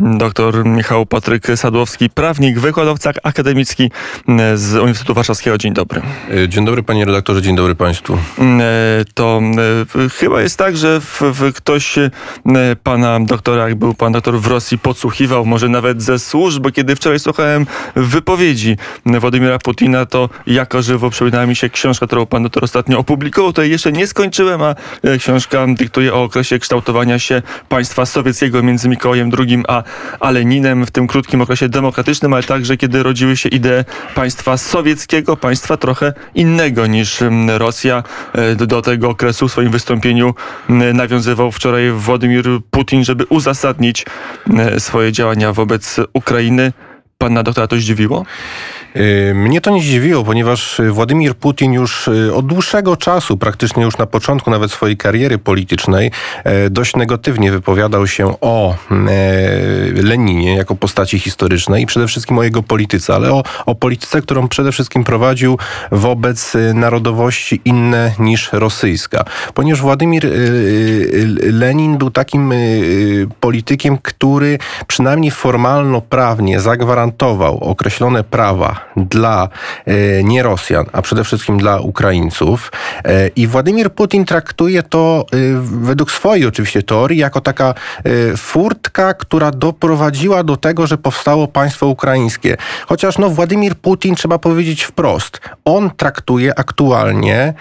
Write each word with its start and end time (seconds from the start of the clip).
Dr 0.00 0.64
Michał 0.64 1.06
Patryk 1.06 1.46
Sadłowski, 1.56 2.10
prawnik, 2.10 2.58
wykładowca 2.58 3.10
akademicki 3.22 3.90
z 4.54 4.74
Uniwersytetu 4.74 5.14
Warszawskiego. 5.14 5.58
Dzień 5.58 5.72
dobry. 5.72 6.02
Dzień 6.48 6.64
dobry 6.64 6.82
panie 6.82 7.04
redaktorze, 7.04 7.42
dzień 7.42 7.56
dobry 7.56 7.74
państwu. 7.74 8.18
To 9.14 9.40
chyba 10.18 10.42
jest 10.42 10.58
tak, 10.58 10.76
że 10.76 11.00
w, 11.00 11.22
w 11.22 11.52
ktoś 11.52 11.98
pana 12.82 13.20
doktora, 13.20 13.68
jak 13.68 13.74
był 13.78 13.94
pan 13.94 14.12
doktor 14.12 14.40
w 14.40 14.46
Rosji, 14.46 14.78
podsłuchiwał, 14.78 15.46
może 15.46 15.68
nawet 15.68 16.02
ze 16.02 16.18
służb, 16.18 16.62
bo 16.62 16.70
kiedy 16.70 16.96
wczoraj 16.96 17.18
słuchałem 17.18 17.66
wypowiedzi 17.96 18.76
Władimira 19.06 19.58
Putina, 19.58 20.06
to 20.06 20.28
jako 20.46 20.82
żywo 20.82 21.10
przypomina 21.10 21.46
mi 21.46 21.56
się 21.56 21.70
książka, 21.70 22.06
którą 22.06 22.26
pan 22.26 22.42
doktor 22.42 22.64
ostatnio 22.64 22.98
opublikował, 22.98 23.52
to 23.52 23.62
jeszcze 23.62 23.92
nie 23.92 24.06
skończyłem, 24.06 24.62
a 24.62 24.74
książka 25.18 25.66
dyktuje 25.68 26.14
o 26.14 26.22
okresie 26.22 26.58
kształtowania 26.58 27.18
się 27.18 27.42
państwa 27.68 28.06
sowieckiego 28.06 28.62
między 28.62 28.88
Mikołajem 28.88 29.30
II 29.38 29.62
a, 29.68 29.82
a 30.20 30.30
Leninem 30.30 30.86
w 30.86 30.90
tym 30.90 31.06
krótkim 31.06 31.40
okresie 31.40 31.68
demokratycznym, 31.68 32.34
ale 32.34 32.42
także 32.42 32.76
kiedy 32.76 33.02
rodziły 33.02 33.36
się 33.36 33.48
idee 33.48 33.84
państwa 34.14 34.56
sowieckiego, 34.56 35.36
państwa 35.36 35.76
trochę 35.76 36.12
innego 36.34 36.86
niż 36.86 37.22
Rosja. 37.48 38.02
E, 38.32 38.66
do 38.66 38.82
tego 38.82 39.08
okresu 39.08 39.48
w 39.48 39.52
swoim 39.52 39.70
wystąpieniu 39.70 40.34
nawiązywał 40.94 41.52
wczoraj 41.52 41.90
Władimir 41.90 42.44
Putin, 42.70 43.04
żeby 43.04 43.24
uzasadnić 43.28 44.06
swoje 44.78 45.12
działania 45.12 45.52
wobec 45.52 45.96
Ukrainy. 46.12 46.72
Pana 47.22 47.42
doktora 47.42 47.66
to 47.66 47.76
zdziwiło? 47.76 48.24
Y, 48.96 49.32
mnie 49.34 49.60
to 49.60 49.70
nie 49.70 49.82
zdziwiło, 49.82 50.24
ponieważ 50.24 50.80
Władimir 50.90 51.34
Putin 51.34 51.72
już 51.72 52.08
y, 52.08 52.34
od 52.34 52.46
dłuższego 52.46 52.96
czasu, 52.96 53.36
praktycznie 53.36 53.82
już 53.82 53.98
na 53.98 54.06
początku 54.06 54.50
nawet 54.50 54.72
swojej 54.72 54.96
kariery 54.96 55.38
politycznej, 55.38 56.10
dość 56.70 56.96
negatywnie 56.96 57.52
wypowiadał 57.52 58.06
się 58.06 58.34
o 58.40 58.74
e, 58.90 58.96
Leninie 60.02 60.56
jako 60.56 60.74
postaci 60.74 61.18
historycznej 61.18 61.82
i 61.82 61.86
przede 61.86 62.06
wszystkim 62.06 62.38
o 62.38 62.42
jego 62.42 62.62
polityce, 62.62 63.14
ale 63.14 63.32
o, 63.32 63.42
o 63.66 63.74
polityce, 63.74 64.22
którą 64.22 64.48
przede 64.48 64.72
wszystkim 64.72 65.04
prowadził 65.04 65.58
wobec 65.92 66.54
y, 66.54 66.74
narodowości 66.74 67.60
inne 67.64 68.12
niż 68.18 68.52
rosyjska. 68.52 69.24
Ponieważ 69.54 69.80
Władimir 69.80 70.26
Lenin 71.42 71.98
był 71.98 72.10
takim 72.10 72.52
politykiem, 73.40 73.98
który 74.02 74.58
przynajmniej 74.86 75.30
formalno-prawnie 75.30 76.60
zagwarantował 76.60 77.09
określone 77.60 78.24
prawa 78.24 78.80
dla 78.96 79.48
e, 79.86 80.24
nie 80.24 80.42
Rosjan, 80.42 80.86
a 80.92 81.02
przede 81.02 81.24
wszystkim 81.24 81.58
dla 81.58 81.80
Ukraińców. 81.80 82.72
E, 83.04 83.28
I 83.28 83.46
Władimir 83.46 83.92
Putin 83.92 84.24
traktuje 84.24 84.82
to 84.82 85.26
e, 85.32 85.36
według 85.62 86.10
swojej 86.10 86.46
oczywiście 86.46 86.82
teorii 86.82 87.18
jako 87.18 87.40
taka 87.40 87.74
furtka, 88.36 89.14
która 89.14 89.50
doprowadziła 89.50 90.44
do 90.44 90.56
tego, 90.56 90.86
że 90.86 90.98
powstało 90.98 91.48
państwo 91.48 91.86
ukraińskie. 91.86 92.56
Chociaż 92.86 93.18
no 93.18 93.30
Władimir 93.30 93.74
Putin, 93.74 94.14
trzeba 94.14 94.38
powiedzieć 94.38 94.82
wprost, 94.82 95.40
on 95.64 95.90
traktuje 95.96 96.58
aktualnie 96.58 97.54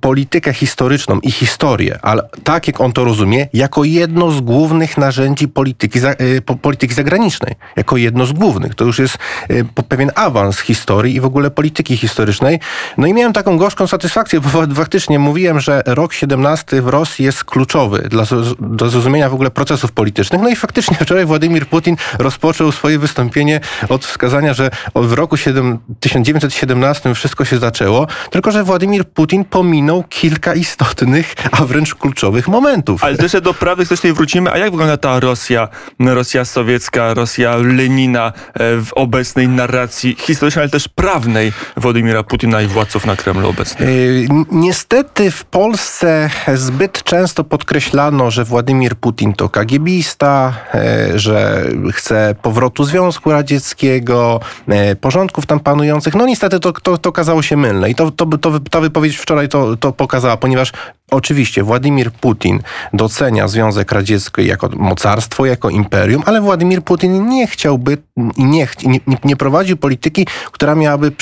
politykę 0.00 0.52
historyczną 0.52 1.20
i 1.20 1.30
historię, 1.30 1.98
ale 2.02 2.22
tak 2.44 2.66
jak 2.66 2.80
on 2.80 2.92
to 2.92 3.04
rozumie, 3.04 3.48
jako 3.52 3.84
jedno 3.84 4.30
z 4.30 4.40
głównych 4.40 4.98
narzędzi 4.98 5.48
polityki, 5.48 6.00
polityki 6.62 6.94
zagranicznej. 6.94 7.54
Jako 7.76 7.96
jedno 7.96 8.26
z 8.26 8.32
głównych. 8.32 8.74
To 8.74 8.84
już 8.90 8.98
jest 8.98 9.18
pewien 9.88 10.10
awans 10.14 10.58
historii 10.58 11.14
i 11.14 11.20
w 11.20 11.24
ogóle 11.24 11.50
polityki 11.50 11.96
historycznej. 11.96 12.60
No 12.98 13.06
i 13.06 13.14
miałem 13.14 13.32
taką 13.32 13.58
gorzką 13.58 13.86
satysfakcję, 13.86 14.40
bo 14.40 14.74
faktycznie 14.74 15.18
mówiłem, 15.18 15.60
że 15.60 15.82
rok 15.86 16.12
17 16.12 16.82
w 16.82 16.88
Rosji 16.88 17.24
jest 17.24 17.44
kluczowy 17.44 18.08
dla, 18.10 18.24
do 18.60 18.90
zrozumienia 18.90 19.28
w 19.28 19.34
ogóle 19.34 19.50
procesów 19.50 19.92
politycznych. 19.92 20.42
No 20.42 20.48
i 20.48 20.56
faktycznie 20.56 20.96
wczoraj 21.02 21.26
Władimir 21.26 21.66
Putin 21.66 21.96
rozpoczął 22.18 22.72
swoje 22.72 22.98
wystąpienie 22.98 23.60
od 23.88 24.06
wskazania, 24.06 24.54
że 24.54 24.70
w 24.94 25.12
roku 25.12 25.36
7, 25.36 25.78
1917 26.00 27.14
wszystko 27.14 27.44
się 27.44 27.58
zaczęło, 27.58 28.06
tylko 28.30 28.50
że 28.50 28.64
Władimir 28.64 29.04
Putin 29.04 29.44
pominął 29.44 30.04
kilka 30.08 30.54
istotnych, 30.54 31.34
a 31.52 31.64
wręcz 31.64 31.94
kluczowych 31.94 32.48
momentów. 32.48 33.04
Ale 33.04 33.16
jeszcze 33.22 33.40
do 33.40 33.54
prawdy 33.54 33.82
historycznej 33.82 34.12
wrócimy. 34.12 34.52
A 34.52 34.58
jak 34.58 34.70
wygląda 34.70 34.96
ta 34.96 35.20
Rosja, 35.20 35.68
Rosja 35.98 36.44
sowiecka, 36.44 37.14
Rosja 37.14 37.56
Lenina 37.56 38.32
e, 38.54 38.76
w 38.84 38.92
obecnej 38.92 39.48
narracji 39.48 40.16
historycznej? 40.18 40.62
ale 40.62 40.70
też 40.70 40.88
prawnej 40.88 41.52
Władimira 41.76 42.22
Putina 42.22 42.62
i 42.62 42.66
władców 42.66 43.06
na 43.06 43.16
Kremlu 43.16 43.48
obecnych? 43.48 43.88
Yy, 43.88 44.28
niestety 44.52 45.30
w 45.30 45.44
Polsce 45.44 46.30
zbyt 46.54 47.02
często 47.02 47.44
podkreślano, 47.44 48.30
że 48.30 48.44
Władimir 48.44 48.96
Putin 48.96 49.32
to 49.32 49.48
KGBista, 49.48 50.54
yy, 51.10 51.18
że 51.18 51.64
chce 51.92 52.34
powrotu 52.42 52.84
Związku 52.84 53.30
Radzieckiego, 53.30 54.40
yy, 54.68 54.96
porządków 54.96 55.46
tam 55.46 55.60
panujących. 55.60 56.14
No 56.14 56.26
niestety 56.26 56.60
to, 56.60 56.72
to, 56.72 56.98
to 56.98 57.08
okazało 57.10 57.42
się 57.42 57.56
mylne 57.56 57.90
i 57.90 57.94
to, 57.94 58.10
to, 58.10 58.26
to, 58.26 58.60
ta 58.70 58.80
wypowiedź 58.80 59.16
wczoraj 59.16 59.48
to, 59.48 59.76
to 59.76 59.92
pokazała, 59.92 60.36
ponieważ 60.36 60.72
Oczywiście 61.10 61.62
Władimir 61.62 62.12
Putin 62.12 62.60
docenia 62.92 63.48
Związek 63.48 63.92
Radziecki 63.92 64.46
jako 64.46 64.68
mocarstwo, 64.76 65.46
jako 65.46 65.70
imperium, 65.70 66.22
ale 66.26 66.40
Władimir 66.40 66.82
Putin 66.82 67.28
nie 67.28 67.46
chciałby 67.46 67.98
i 68.36 68.44
nie, 68.44 68.68
nie, 68.84 69.00
nie 69.24 69.36
prowadził 69.36 69.76
polityki, 69.76 70.26
która 70.52 70.74
miałaby 70.74 71.12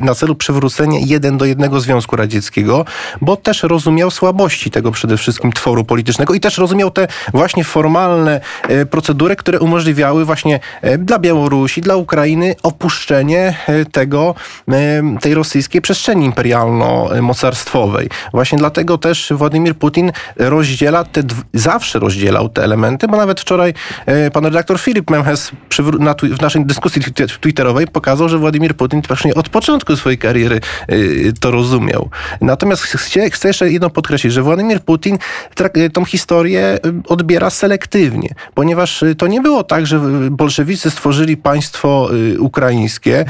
na 0.00 0.14
celu 0.14 0.34
przywrócenie 0.34 1.00
jeden 1.00 1.38
do 1.38 1.44
jednego 1.44 1.80
Związku 1.80 2.16
Radzieckiego, 2.16 2.84
bo 3.20 3.36
też 3.36 3.62
rozumiał 3.62 4.10
słabości 4.10 4.70
tego 4.70 4.90
przede 4.90 5.16
wszystkim 5.16 5.52
tworu 5.52 5.84
politycznego 5.84 6.34
i 6.34 6.40
też 6.40 6.58
rozumiał 6.58 6.90
te 6.90 7.08
właśnie 7.32 7.64
formalne 7.64 8.40
e, 8.62 8.86
procedury, 8.86 9.36
które 9.36 9.60
umożliwiały 9.60 10.24
właśnie 10.24 10.60
e, 10.82 10.98
dla 10.98 11.18
Białorusi, 11.18 11.80
dla 11.80 11.96
Ukrainy 11.96 12.54
opuszczenie 12.62 13.56
tego, 13.92 14.34
tej 15.20 15.34
rosyjskiej 15.34 15.80
przestrzeni 15.80 16.30
imperialno-mocarstwowej. 16.30 18.08
Właśnie 18.32 18.58
dlatego 18.58 18.98
też 18.98 19.29
Władimir 19.36 19.74
Putin 19.74 20.12
rozdziela 20.36 21.04
te, 21.04 21.22
zawsze 21.54 21.98
rozdzielał 21.98 22.48
te 22.48 22.64
elementy, 22.64 23.08
bo 23.08 23.16
nawet 23.16 23.40
wczoraj 23.40 23.74
e, 24.06 24.30
pan 24.30 24.44
redaktor 24.44 24.80
Filip 24.80 25.10
Memhes 25.10 25.50
na, 25.98 26.14
w 26.14 26.40
naszej 26.40 26.66
dyskusji 26.66 27.02
twitterowej 27.40 27.86
pokazał, 27.86 28.28
że 28.28 28.38
Władimir 28.38 28.76
Putin 28.76 29.02
właśnie 29.08 29.34
od 29.34 29.48
początku 29.48 29.96
swojej 29.96 30.18
kariery 30.18 30.60
e, 30.88 30.96
to 31.40 31.50
rozumiał. 31.50 32.10
Natomiast 32.40 32.82
chcę, 32.82 33.30
chcę 33.30 33.48
jeszcze 33.48 33.72
jedno 33.72 33.90
podkreślić, 33.90 34.32
że 34.32 34.42
Władimir 34.42 34.80
Putin 34.80 35.18
e, 35.74 35.90
tą 35.90 36.04
historię 36.04 36.78
odbiera 37.08 37.50
selektywnie, 37.50 38.34
ponieważ 38.54 39.04
to 39.18 39.26
nie 39.26 39.40
było 39.40 39.64
tak, 39.64 39.86
że 39.86 40.00
bolszewicy 40.30 40.90
stworzyli 40.90 41.36
państwo 41.36 42.08
ukraińskie, 42.38 43.24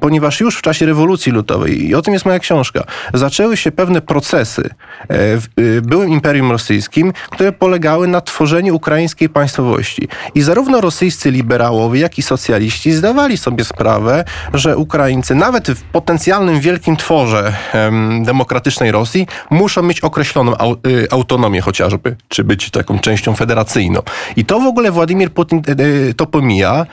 ponieważ 0.00 0.40
już 0.40 0.56
w 0.56 0.62
czasie 0.62 0.86
rewolucji 0.86 1.32
ludowej, 1.32 1.86
i 1.86 1.94
o 1.94 2.02
tym 2.02 2.14
jest 2.14 2.26
moja 2.26 2.38
książka, 2.38 2.84
zaczęły 3.14 3.56
się 3.56 3.72
pewne 3.72 4.00
procesy 4.00 4.70
w 5.10 5.45
byłym 5.82 6.08
Imperium 6.10 6.50
Rosyjskim, 6.52 7.12
które 7.30 7.52
polegały 7.52 8.08
na 8.08 8.20
tworzeniu 8.20 8.76
ukraińskiej 8.76 9.28
państwowości. 9.28 10.08
I 10.34 10.42
zarówno 10.42 10.80
rosyjscy 10.80 11.30
liberałowie, 11.30 12.00
jak 12.00 12.18
i 12.18 12.22
socjaliści 12.22 12.92
zdawali 12.92 13.36
sobie 13.36 13.64
sprawę, 13.64 14.24
że 14.54 14.76
Ukraińcy, 14.76 15.34
nawet 15.34 15.70
w 15.70 15.82
potencjalnym 15.82 16.60
wielkim 16.60 16.96
tworze 16.96 17.52
em, 17.72 18.24
demokratycznej 18.24 18.92
Rosji, 18.92 19.26
muszą 19.50 19.82
mieć 19.82 20.00
określoną 20.00 20.56
au, 20.56 20.76
y, 20.86 21.08
autonomię 21.10 21.60
chociażby, 21.60 22.16
czy 22.28 22.44
być 22.44 22.70
taką 22.70 22.98
częścią 22.98 23.34
federacyjną. 23.34 24.02
I 24.36 24.44
to 24.44 24.60
w 24.60 24.66
ogóle 24.66 24.90
Władimir 24.90 25.32
Putin 25.32 25.62
y, 25.68 25.82
y 25.82 26.14
to 26.14 26.26
pomija, 26.26 26.86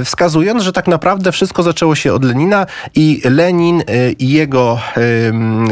y, 0.00 0.04
wskazując, 0.04 0.62
że 0.62 0.72
tak 0.72 0.88
naprawdę 0.88 1.32
wszystko 1.32 1.62
zaczęło 1.62 1.94
się 1.94 2.12
od 2.12 2.24
Lenina 2.24 2.66
i 2.94 3.22
Lenin 3.24 3.80
y, 3.80 4.14
i 4.18 4.28
jego 4.28 4.78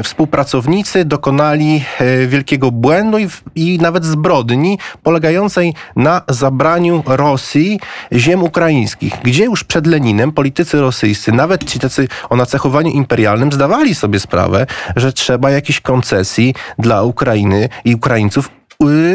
współpracownicy 0.03 1.05
dokonali 1.05 1.85
wielkiego 2.27 2.71
błędu 2.71 3.19
i, 3.19 3.29
i 3.55 3.79
nawet 3.79 4.05
zbrodni 4.05 4.79
polegającej 5.03 5.75
na 5.97 6.23
zabraniu 6.29 7.03
Rosji 7.07 7.81
ziem 8.13 8.43
ukraińskich, 8.43 9.15
gdzie 9.25 9.45
już 9.45 9.65
przed 9.65 9.87
Leninem 9.87 10.33
politycy 10.33 10.81
rosyjscy, 10.81 11.33
nawet 11.33 11.65
ci 11.65 11.79
tacy 11.79 12.09
o 12.31 12.37
nacechowaniu 12.37 12.91
imperialnym, 12.91 13.53
zdawali 13.53 13.95
sobie 13.95 14.21
sprawę, 14.21 14.67
że 14.97 15.13
trzeba 15.13 15.51
jakichś 15.51 15.81
koncesji 15.81 16.55
dla 16.79 17.03
Ukrainy 17.03 17.69
i 17.85 17.95
Ukraińców 17.95 18.62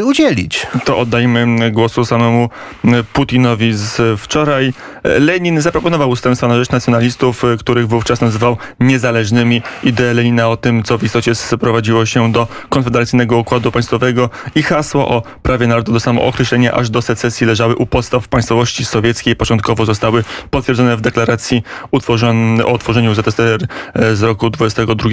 udzielić. 0.04 0.68
To 0.86 0.98
oddajmy 0.98 1.72
głosu 1.72 2.06
samemu 2.06 2.50
Putinowi 3.14 3.74
z 3.74 4.20
wczoraj. 4.20 4.74
Lenin 5.04 5.62
zaproponował 5.62 6.10
ustępstwa 6.10 6.48
na 6.48 6.56
rzecz 6.56 6.70
nacjonalistów, 6.70 7.44
których 7.60 7.88
wówczas 7.88 8.22
nazywał 8.22 8.58
niezależnymi. 8.80 9.62
Ideę 9.84 10.14
Lenina 10.14 10.48
o 10.48 10.58
tym, 10.58 10.84
co 10.84 10.98
w 10.98 11.04
istocie 11.04 11.36
sprowadziło 11.36 12.06
się 12.06 12.32
do 12.32 12.48
konfederacyjnego 12.70 13.38
układu 13.38 13.72
państwowego 13.72 14.30
i 14.56 14.64
hasło 14.64 15.08
o 15.08 15.22
prawie 15.44 15.68
narodu 15.68 15.94
do 15.94 16.00
samookreślenia 16.00 16.74
aż 16.74 16.90
do 16.90 17.02
secesji 17.02 17.48
leżały 17.48 17.76
u 17.76 17.86
podstaw 17.86 18.28
państwowości 18.28 18.86
sowieckiej. 18.86 19.36
Początkowo 19.36 19.86
zostały 19.86 20.24
potwierdzone 20.52 20.98
w 20.98 21.02
deklaracji 21.02 21.64
o 21.92 22.74
utworzeniu 22.74 23.16
ZSRR 23.16 23.68
z 24.14 24.24
roku 24.24 24.50
22, 24.50 25.10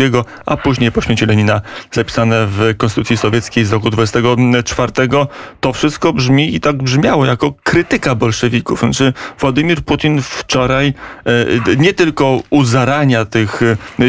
a 0.46 0.56
później 0.56 0.92
po 0.92 1.00
śmierci 1.00 1.26
Lenina 1.26 1.60
zapisane 1.92 2.46
w 2.46 2.74
Konstytucji 2.76 3.16
Sowieckiej 3.16 3.64
z 3.64 3.72
roku 3.72 3.90
22 3.90 4.43
1994, 4.52 5.26
to 5.60 5.72
wszystko 5.72 6.12
brzmi 6.12 6.54
i 6.54 6.60
tak 6.60 6.76
brzmiało 6.76 7.26
jako 7.26 7.54
krytyka 7.62 8.14
bolszewików. 8.14 8.80
Znaczy 8.80 9.12
Władimir 9.38 9.82
Putin 9.82 10.22
wczoraj 10.22 10.94
nie 11.78 11.92
tylko 11.92 12.42
u 12.50 12.64
zarania 12.64 13.24
tych 13.24 13.60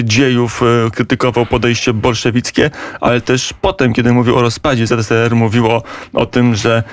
dziejów 0.03 0.61
krytykował 0.93 1.45
podejście 1.45 1.93
bolszewickie, 1.93 2.71
ale 3.01 3.21
też 3.21 3.53
potem, 3.61 3.93
kiedy 3.93 4.13
mówił 4.13 4.37
o 4.37 4.41
rozpadzie 4.41 4.87
ZSRR, 4.87 5.35
mówił 5.35 5.67
o, 5.67 5.83
o 6.13 6.25
tym, 6.25 6.55
że 6.55 6.83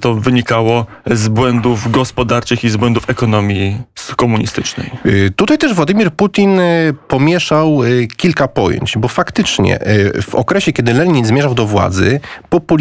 to 0.00 0.14
wynikało 0.14 0.86
z 1.06 1.28
błędów 1.28 1.90
gospodarczych 1.90 2.64
i 2.64 2.70
z 2.70 2.76
błędów 2.76 3.10
ekonomii 3.10 3.76
komunistycznej. 4.16 4.90
Y, 5.06 5.30
tutaj 5.36 5.58
też 5.58 5.74
Władimir 5.74 6.10
Putin 6.10 6.60
y, 6.60 6.94
pomieszał 7.08 7.84
y, 7.84 8.08
kilka 8.16 8.48
pojęć, 8.48 8.98
bo 8.98 9.08
faktycznie 9.08 9.78
w 10.22 10.34
okresie, 10.34 10.72
kiedy 10.72 10.94
Lenin 10.94 11.24
zmierzał 11.24 11.54
do 11.54 11.66
władzy, 11.66 12.20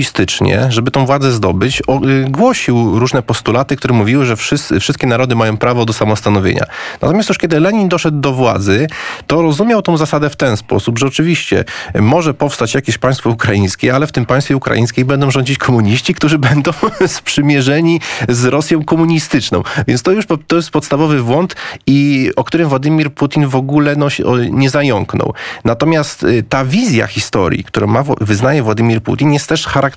populistycznie, 0.01 0.65
żeby 0.69 0.92
tą 0.92 1.06
władzę 1.06 1.31
zdobyć, 1.31 1.81
głosił 2.30 3.00
różne 3.00 3.21
postulaty, 3.21 3.75
które 3.75 3.94
mówiły, 3.94 4.25
że 4.25 4.36
wszyscy, 4.36 4.80
wszystkie 4.80 5.07
narody 5.07 5.36
mają 5.36 5.57
prawo 5.57 5.86
do 5.86 5.94
samostanowienia. 5.94 6.65
Natomiast 7.01 7.30
już 7.30 7.38
kiedy 7.38 7.59
Lenin 7.59 7.89
doszedł 7.89 8.19
do 8.19 8.33
władzy, 8.33 8.88
to 9.27 9.42
rozumiał 9.42 9.81
tą 9.81 9.98
zasadę 9.98 10.30
w 10.30 10.36
ten 10.36 10.57
sposób, 10.57 11.00
że 11.00 11.07
oczywiście 11.07 11.65
może 12.00 12.33
powstać 12.33 12.74
jakieś 12.74 12.98
państwo 12.98 13.30
ukraińskie, 13.30 13.95
ale 13.95 14.07
w 14.07 14.12
tym 14.12 14.25
państwie 14.25 14.56
ukraińskim 14.57 15.07
będą 15.07 15.31
rządzić 15.31 15.57
komuniści, 15.57 16.13
którzy 16.13 16.39
będą 16.50 16.71
sprzymierzeni 17.07 18.01
z 18.30 18.45
Rosją 18.45 18.83
komunistyczną. 18.83 19.63
Więc 19.88 20.03
to 20.03 20.12
już 20.12 20.25
to 20.48 20.56
jest 20.56 20.69
podstawowy 20.69 21.24
błąd 21.24 21.56
i 21.88 22.30
o 22.36 22.44
którym 22.44 22.69
Władimir 22.69 23.13
Putin 23.13 23.48
w 23.48 23.56
ogóle 23.56 23.95
no, 23.95 24.07
nie 24.51 24.69
zająknął. 24.69 25.33
Natomiast 25.65 26.24
y, 26.24 26.44
ta 26.50 26.65
wizja 26.65 27.07
historii, 27.07 27.63
którą 27.63 27.88
ma, 27.88 28.03
wyznaje 28.21 28.63
Władimir 28.63 29.01
Putin, 29.01 29.33
jest 29.33 29.50
też 29.50 29.65
charakterystyczna 29.65 29.90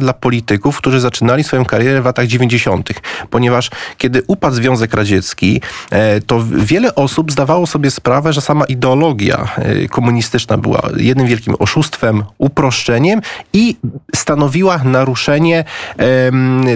dla 0.00 0.12
polityków, 0.12 0.78
którzy 0.78 1.00
zaczynali 1.00 1.44
swoją 1.44 1.64
karierę 1.64 2.02
w 2.02 2.04
latach 2.04 2.26
90., 2.26 2.88
ponieważ 3.30 3.70
kiedy 3.98 4.22
upadł 4.26 4.56
Związek 4.56 4.94
Radziecki, 4.94 5.60
e, 5.90 6.20
to 6.20 6.44
wiele 6.56 6.94
osób 6.94 7.32
zdawało 7.32 7.66
sobie 7.66 7.90
sprawę, 7.90 8.32
że 8.32 8.40
sama 8.40 8.64
ideologia 8.64 9.48
e, 9.56 9.88
komunistyczna 9.88 10.58
była 10.58 10.82
jednym 10.96 11.26
wielkim 11.26 11.54
oszustwem, 11.58 12.24
uproszczeniem 12.38 13.20
i 13.52 13.76
stanowiła 14.14 14.78
naruszenie 14.78 15.64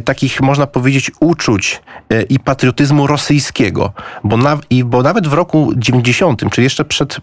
takich, 0.05 0.41
można 0.41 0.67
powiedzieć, 0.67 1.11
uczuć 1.21 1.83
e, 2.11 2.23
i 2.23 2.39
patriotyzmu 2.39 3.07
rosyjskiego. 3.07 3.93
Bo, 4.25 4.37
na, 4.37 4.59
i, 4.71 4.85
bo 4.85 5.03
nawet 5.03 5.29
w 5.29 5.33
roku 5.33 5.73
90, 5.77 6.43
czyli 6.51 6.65
jeszcze 6.65 6.85
przed 6.85 7.17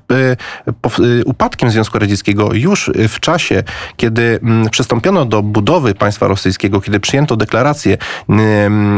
upadkiem 1.26 1.70
Związku 1.70 2.00
Radzieckiego, 2.00 2.54
już 2.54 2.92
w 2.96 3.20
czasie, 3.20 3.64
kiedy 3.98 4.40
y, 4.68 4.70
przystąpiono 4.70 5.26
do 5.28 5.42
budowy 5.44 5.96
państwa 5.96 6.28
rosyjskiego, 6.28 6.82
kiedy 6.82 7.00
przyjęto 7.00 7.36
deklarację 7.36 7.98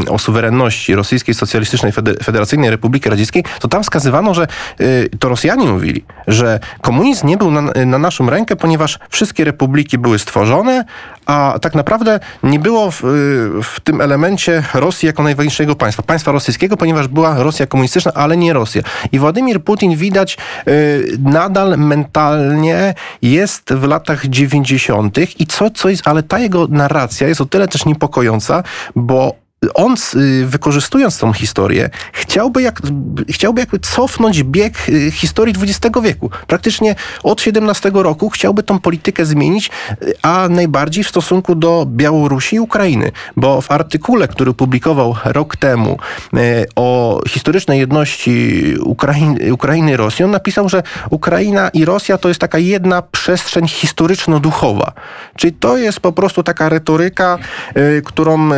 o 0.10 0.20
suwerenności 0.20 0.96
Rosyjskiej 0.96 1.36
Socjalistycznej 1.36 1.92
Federacyjnej 2.24 2.70
Republiki 2.70 3.10
Radzieckiej, 3.10 3.44
to 3.60 3.68
tam 3.68 3.84
wskazywano, 3.84 4.34
że 4.34 4.48
y, 4.82 5.10
to 5.20 5.30
Rosjanie 5.30 5.68
mówili, 5.68 6.04
że 6.28 6.60
komunizm 6.82 7.28
nie 7.28 7.38
był 7.38 7.52
na, 7.52 7.62
na 7.86 7.98
naszą 7.98 8.30
rękę, 8.30 8.56
ponieważ 8.56 9.00
wszystkie 9.10 9.44
republiki 9.44 9.98
były 9.98 10.20
stworzone, 10.20 10.86
a 11.30 11.60
tak 11.62 11.76
naprawdę 11.76 12.20
nie 12.44 12.60
było 12.60 12.92
w, 12.92 13.02
w 13.64 13.80
tym 13.84 14.02
elemencie 14.02 14.64
Rosji 14.74 15.06
jako 15.06 15.24
najważniejszego 15.24 15.76
państwa, 15.76 16.04
państwa 16.04 16.32
rosyjskiego, 16.32 16.78
ponieważ 16.78 17.08
była 17.08 17.44
Rosja 17.44 17.68
komunistyczna, 17.68 18.12
ale 18.16 18.38
nie 18.38 18.54
Rosja. 18.54 18.82
I 19.12 19.20
Władimir 19.20 19.64
Putin 19.64 19.96
widać 19.96 20.38
y, 20.68 21.18
nadal 21.20 21.78
mentalnie 21.78 22.94
jest 23.22 23.74
w 23.74 23.84
latach 23.84 24.26
90. 24.26 25.18
i 25.40 25.46
co, 25.46 25.70
co 25.70 25.90
jest, 25.90 26.08
ale 26.08 26.24
ta 26.24 26.40
jego 26.40 26.68
narracja 26.68 27.28
jest 27.28 27.42
o 27.42 27.46
tyle 27.46 27.68
też 27.68 27.86
niepokojąca, 27.86 28.64
bo 28.96 29.49
on 29.74 29.96
y, 30.16 30.46
wykorzystując 30.46 31.18
tą 31.18 31.34
historię, 31.34 31.90
chciałby, 32.14 32.62
jak, 32.62 32.82
chciałby 33.30 33.62
jakby 33.62 33.80
cofnąć 33.80 34.44
bieg 34.44 34.90
y, 34.90 35.12
historii 35.12 35.56
XX 35.62 36.00
wieku. 36.04 36.30
Praktycznie 36.48 36.96
od 37.24 37.42
XVII 37.48 37.92
roku 37.94 38.30
chciałby 38.30 38.64
tą 38.64 38.80
politykę 38.80 39.26
zmienić, 39.26 39.70
y, 40.04 40.14
a 40.22 40.50
najbardziej 40.50 41.04
w 41.04 41.10
stosunku 41.10 41.56
do 41.56 41.86
Białorusi 41.88 42.56
i 42.56 42.60
Ukrainy. 42.60 43.12
Bo 43.36 43.62
w 43.62 43.72
artykule, 43.72 44.28
który 44.28 44.54
publikował 44.54 45.16
rok 45.26 45.58
temu 45.58 45.98
o 46.76 47.20
historycznej 47.28 47.80
jedności 47.80 48.64
Ukrainy, 48.84 49.54
Ukrainy 49.54 49.92
i 49.92 49.96
Rosji, 49.96 50.26
on 50.26 50.32
napisał, 50.32 50.70
że 50.70 50.84
Ukraina 51.10 51.70
i 51.70 51.86
Rosja 51.86 52.18
to 52.18 52.28
jest 52.28 52.42
taka 52.42 52.58
jedna 52.58 53.02
przestrzeń 53.02 53.68
historyczno-duchowa. 53.68 54.92
Czyli 55.36 55.54
to 55.54 55.78
jest 55.78 56.00
po 56.00 56.12
prostu 56.12 56.44
taka 56.44 56.70
retoryka, 56.70 57.38
którą 58.04 58.50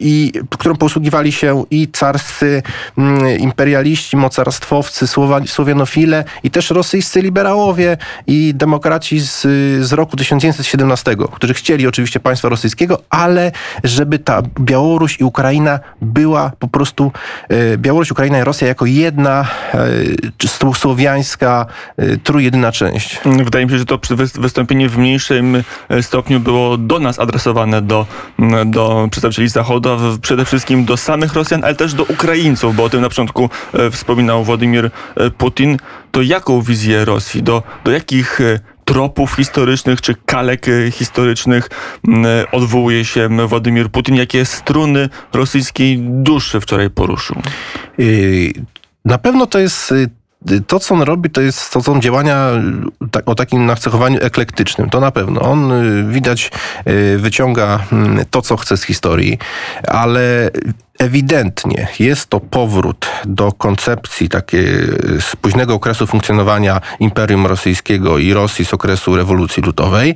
i 0.00 0.32
którą 0.48 0.76
posługiwali 0.76 1.32
się 1.32 1.64
i 1.70 1.88
carscy 1.88 2.62
mm, 2.98 3.38
imperialiści, 3.38 4.16
mocarstwowcy, 4.16 5.06
słowianofile 5.46 6.24
i 6.42 6.50
też 6.50 6.70
rosyjscy 6.70 7.22
liberałowie 7.22 7.96
i 8.26 8.52
demokraci 8.54 9.20
z, 9.20 9.40
z 9.86 9.92
roku 9.92 10.16
1917, 10.16 11.16
którzy 11.32 11.54
chcieli 11.54 11.86
oczywiście 11.86 12.20
państwa 12.20 12.48
rosyjskiego, 12.48 13.02
ale 13.10 13.52
żeby 13.84 14.18
ta 14.18 14.42
Białoruś 14.60 15.20
i 15.20 15.24
Ukraina 15.24 15.80
była 16.02 16.52
po 16.58 16.68
prostu 16.68 17.12
e, 17.48 17.78
Białoruś, 17.78 18.10
Ukraina 18.10 18.38
i 18.38 18.44
Rosja 18.44 18.68
jako 18.68 18.86
jedna 18.86 19.46
e, 19.74 20.74
słowiańska, 20.74 21.66
e, 21.96 22.16
trójjedyna 22.16 22.72
część. 22.72 23.20
Wydaje 23.44 23.66
mi 23.66 23.72
się, 23.72 23.78
że 23.78 23.84
to 23.84 23.98
wystąpienie 24.34 24.88
w 24.88 24.98
mniejszym 24.98 25.62
stopniu 26.02 26.40
było 26.40 26.78
do 26.78 26.98
nas 26.98 27.18
adresowane, 27.18 27.82
do, 27.82 28.06
do 28.66 29.08
przedstawicieli 29.10 29.48
Zachodu, 29.48 29.88
przede 30.22 30.37
wszystkim 30.44 30.84
do 30.84 30.96
samych 30.96 31.32
Rosjan, 31.34 31.64
ale 31.64 31.74
też 31.74 31.94
do 31.94 32.04
Ukraińców, 32.04 32.76
bo 32.76 32.84
o 32.84 32.90
tym 32.90 33.00
na 33.00 33.08
początku 33.08 33.50
e, 33.74 33.90
wspominał 33.90 34.44
Władimir 34.44 34.90
e, 35.16 35.30
Putin. 35.30 35.76
To 36.10 36.22
jaką 36.22 36.62
wizję 36.62 37.04
Rosji, 37.04 37.42
do, 37.42 37.62
do 37.84 37.90
jakich 37.90 38.40
e, 38.40 38.60
tropów 38.84 39.34
historycznych 39.34 40.00
czy 40.00 40.14
kalek 40.26 40.66
historycznych 40.92 41.70
odwołuje 42.52 43.04
się 43.04 43.28
Władimir 43.46 43.90
Putin? 43.90 44.14
Jakie 44.14 44.44
struny 44.44 45.08
rosyjskiej 45.32 45.98
duszy 45.98 46.60
wczoraj 46.60 46.90
poruszył? 46.90 47.36
Na 49.04 49.18
pewno 49.18 49.46
to 49.46 49.58
jest 49.58 49.94
to, 50.66 50.80
co 50.80 50.94
on 50.94 51.02
robi, 51.02 51.30
to, 51.30 51.40
jest, 51.40 51.72
to 51.72 51.82
są 51.82 52.00
działania 52.00 52.50
o 53.26 53.34
takim 53.34 53.66
nacechowaniu 53.66 54.18
eklektycznym. 54.22 54.90
To 54.90 55.00
na 55.00 55.10
pewno. 55.10 55.40
On 55.40 55.72
y, 55.72 56.04
widać 56.12 56.50
y, 56.88 57.18
wyciąga 57.18 57.78
mm, 57.92 58.24
to, 58.30 58.42
co 58.42 58.56
chce 58.56 58.76
z 58.76 58.82
historii, 58.82 59.38
ale 59.88 60.50
ewidentnie 60.98 61.88
jest 61.98 62.26
to 62.30 62.40
powrót 62.40 63.06
do 63.24 63.52
koncepcji 63.52 64.28
takiej 64.28 64.66
z 65.20 65.36
późnego 65.36 65.74
okresu 65.74 66.06
funkcjonowania 66.06 66.80
Imperium 67.00 67.46
Rosyjskiego 67.46 68.18
i 68.18 68.32
Rosji 68.32 68.64
z 68.64 68.74
okresu 68.74 69.16
rewolucji 69.16 69.62
ludowej, 69.62 70.14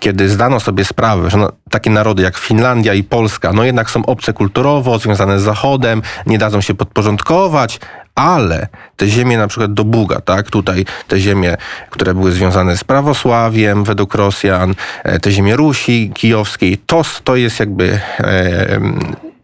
kiedy 0.00 0.28
zdano 0.28 0.60
sobie 0.60 0.84
sprawę, 0.84 1.30
że 1.30 1.38
no, 1.38 1.52
takie 1.70 1.90
narody 1.90 2.22
jak 2.22 2.38
Finlandia 2.38 2.94
i 2.94 3.02
Polska, 3.02 3.52
no 3.52 3.64
jednak 3.64 3.90
są 3.90 4.06
obce 4.06 4.32
kulturowo, 4.32 4.98
związane 4.98 5.40
z 5.40 5.42
Zachodem, 5.42 6.02
nie 6.26 6.38
dadzą 6.38 6.60
się 6.60 6.74
podporządkować, 6.74 7.80
ale 8.14 8.68
te 8.96 9.08
ziemie 9.08 9.38
na 9.38 9.48
przykład 9.48 9.74
do 9.74 9.84
Buga, 9.84 10.20
tak, 10.20 10.50
tutaj 10.50 10.84
te 11.08 11.20
ziemie, 11.20 11.56
które 11.90 12.14
były 12.14 12.32
związane 12.32 12.76
z 12.76 12.84
prawosławiem 12.84 13.84
według 13.84 14.14
Rosjan, 14.14 14.74
e, 15.04 15.20
te 15.20 15.32
ziemie 15.32 15.56
Rusi 15.56 16.10
kijowskiej, 16.14 16.78
to, 16.78 17.02
to 17.24 17.36
jest 17.36 17.60
jakby 17.60 18.00
e, 18.20 18.80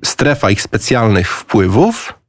strefa 0.05 0.51
ich 0.51 0.63
specjalnych 0.63 1.31
wpływów, 1.33 2.20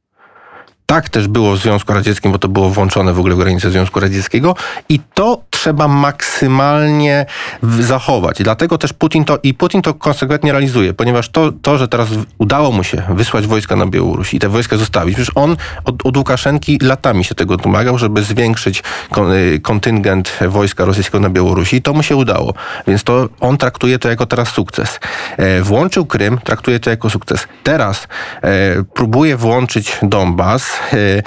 tak 0.86 1.08
też 1.08 1.28
było 1.28 1.52
w 1.52 1.58
Związku 1.58 1.92
Radzieckim, 1.92 2.32
bo 2.32 2.38
to 2.38 2.48
było 2.48 2.70
włączone 2.70 3.12
w 3.12 3.18
ogóle 3.18 3.34
w 3.34 3.38
granice 3.38 3.70
Związku 3.70 4.00
Radzieckiego 4.00 4.54
i 4.88 5.00
to 5.14 5.42
trzeba 5.50 5.88
maksymalnie 5.88 7.26
zachować. 7.80 8.42
Dlatego 8.42 8.78
też 8.78 8.92
Putin 8.92 9.24
to, 9.24 9.38
i 9.42 9.54
Putin 9.54 9.82
to 9.82 9.94
konsekwentnie 9.94 10.52
realizuje, 10.52 10.94
ponieważ 10.94 11.28
to, 11.28 11.52
to 11.62 11.78
że 11.78 11.88
teraz 11.88 12.08
udało 12.38 12.72
mu 12.72 12.84
się 12.84 13.02
wysłać 13.08 13.46
wojska 13.46 13.76
na 13.76 13.86
Białoruś 13.86 14.34
i 14.34 14.38
te 14.38 14.48
wojska 14.48 14.76
zostawić, 14.76 15.14
przecież 15.14 15.32
on 15.34 15.56
od, 15.84 16.06
od 16.06 16.16
Łukaszenki 16.16 16.78
latami 16.82 17.24
się 17.24 17.34
tego 17.34 17.56
domagał, 17.56 17.98
żeby 17.98 18.22
zwiększyć 18.22 18.82
y, 19.54 19.60
kontyngent 19.60 20.38
wojska 20.48 20.84
rosyjskiego 20.84 21.20
na 21.20 21.30
Białorusi 21.30 21.76
i 21.76 21.82
to 21.82 21.92
mu 21.92 22.02
się 22.02 22.16
udało. 22.16 22.54
Więc 22.86 23.04
to 23.04 23.28
on 23.40 23.56
traktuje 23.56 23.98
to 23.98 24.08
jako 24.08 24.26
teraz 24.26 24.48
sukces. 24.48 25.00
E, 25.36 25.62
włączył 25.62 26.06
Krym, 26.06 26.38
traktuje 26.44 26.80
to 26.80 26.90
jako 26.90 27.10
sukces. 27.10 27.46
Teraz 27.62 28.08
e, 28.42 28.82
próbuje 28.94 29.36
włączyć 29.36 29.98
Donbas, 30.02 30.71
E, 30.92 31.22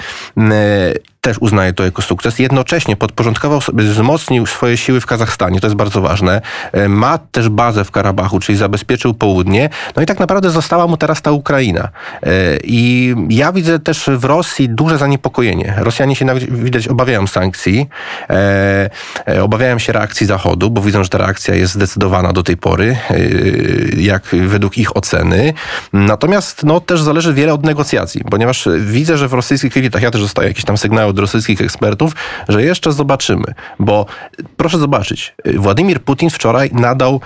też 1.26 1.38
uznaje 1.40 1.72
to 1.72 1.84
jako 1.84 2.02
sukces. 2.02 2.38
Jednocześnie 2.38 2.96
podporządkował 2.96 3.60
sobie, 3.60 3.84
wzmocnił 3.84 4.46
swoje 4.46 4.76
siły 4.76 5.00
w 5.00 5.06
Kazachstanie, 5.06 5.60
to 5.60 5.66
jest 5.66 5.76
bardzo 5.76 6.00
ważne. 6.00 6.40
E, 6.72 6.88
ma 6.88 7.18
też 7.18 7.48
bazę 7.48 7.84
w 7.84 7.90
Karabachu, 7.90 8.40
czyli 8.40 8.58
zabezpieczył 8.58 9.14
południe. 9.14 9.68
No 9.96 10.02
i 10.02 10.06
tak 10.06 10.20
naprawdę 10.20 10.50
została 10.50 10.86
mu 10.86 10.96
teraz 10.96 11.22
ta 11.22 11.32
Ukraina. 11.32 11.88
E, 12.22 12.28
I 12.64 13.14
ja 13.28 13.52
widzę 13.52 13.78
też 13.78 14.10
w 14.12 14.24
Rosji 14.24 14.68
duże 14.68 14.98
zaniepokojenie. 14.98 15.74
Rosjanie 15.76 16.16
się 16.16 16.26
widać 16.50 16.88
obawiają 16.88 17.26
sankcji, 17.26 17.88
e, 18.30 18.90
obawiają 19.42 19.78
się 19.78 19.92
reakcji 19.92 20.26
Zachodu, 20.26 20.70
bo 20.70 20.80
widzą, 20.80 21.04
że 21.04 21.08
ta 21.10 21.18
reakcja 21.18 21.54
jest 21.54 21.72
zdecydowana 21.72 22.32
do 22.32 22.42
tej 22.42 22.56
pory, 22.56 22.96
jak 23.96 24.22
według 24.46 24.78
ich 24.78 24.96
oceny. 24.96 25.52
Natomiast 25.92 26.64
no, 26.64 26.80
też 26.80 27.02
zależy 27.02 27.34
wiele 27.34 27.54
od 27.54 27.64
negocjacji, 27.64 28.24
ponieważ 28.30 28.68
widzę, 28.78 29.18
że 29.18 29.28
w 29.28 29.32
rosyjskich 29.32 29.76
elitach, 29.76 30.02
ja 30.02 30.10
też 30.10 30.20
dostaję 30.20 30.48
jakieś 30.48 30.64
tam 30.64 30.76
sygnały 30.78 31.12
od 31.16 31.20
rosyjskich 31.20 31.60
ekspertów, 31.60 32.12
że 32.48 32.62
jeszcze 32.62 32.92
zobaczymy. 32.92 33.44
Bo 33.78 34.06
proszę 34.56 34.78
zobaczyć, 34.78 35.34
Władimir 35.54 36.00
Putin 36.00 36.30
wczoraj 36.30 36.70
nadał, 36.72 37.20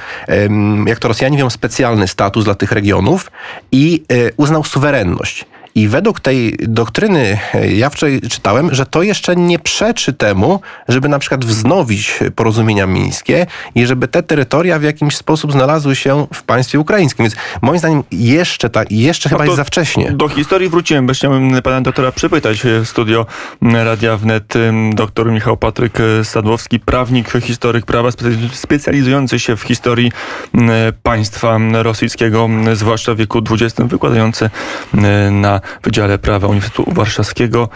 jak 0.86 0.98
to 0.98 1.08
Rosjanie 1.08 1.36
mówią, 1.36 1.50
specjalny 1.50 2.08
status 2.08 2.44
dla 2.44 2.54
tych 2.54 2.72
regionów 2.72 3.30
i 3.72 4.04
e, 4.08 4.32
uznał 4.36 4.64
suwerenność. 4.64 5.44
I 5.74 5.88
według 5.88 6.20
tej 6.20 6.56
doktryny, 6.58 7.38
e, 7.54 7.72
ja 7.72 7.90
wczoraj 7.90 8.20
czytałem, 8.20 8.74
że 8.74 8.86
to 8.86 9.02
jeszcze 9.02 9.36
nie 9.36 9.58
przeczy 9.58 10.12
temu, 10.12 10.60
żeby 10.88 11.08
na 11.08 11.18
przykład 11.18 11.44
wznowić 11.44 12.18
porozumienia 12.36 12.86
mińskie 12.86 13.46
i 13.74 13.86
żeby 13.86 14.08
te 14.08 14.22
terytoria 14.22 14.78
w 14.78 14.82
jakimś 14.82 15.16
sposób 15.16 15.52
znalazły 15.52 15.96
się 15.96 16.26
w 16.34 16.42
państwie 16.42 16.80
ukraińskim. 16.80 17.24
Więc 17.24 17.36
moim 17.62 17.78
zdaniem 17.78 18.02
jeszcze, 18.10 18.70
ta, 18.70 18.82
jeszcze 18.90 19.28
chyba 19.28 19.44
jest 19.44 19.56
za 19.56 19.64
wcześnie. 19.64 20.12
Do 20.12 20.28
historii 20.28 20.68
wróciłem, 20.68 21.06
bo 21.06 21.12
chciałem 21.12 21.62
pana 21.62 21.80
doktora 21.80 22.12
przypytać 22.12 22.60
w 22.62 22.88
studio 22.88 23.26
Radia 23.62 24.16
Wnet. 24.16 24.54
Doktor 24.94 25.32
Michał 25.32 25.56
Patryk 25.56 25.98
Sadłowski, 26.22 26.80
prawnik, 26.80 27.32
historyk 27.40 27.86
prawa, 27.86 28.08
specjalizujący 28.52 29.38
się 29.38 29.56
w 29.56 29.62
historii 29.62 30.12
państwa 31.02 31.58
rosyjskiego, 31.72 32.48
zwłaszcza 32.74 33.14
w 33.14 33.16
wieku 33.16 33.42
XX, 33.50 33.88
wykładający 33.88 34.50
na 35.30 35.59
Wydziale 35.82 36.18
Prawa 36.18 36.46
Uniwersytetu 36.46 36.94
Warszawskiego, 36.94 37.68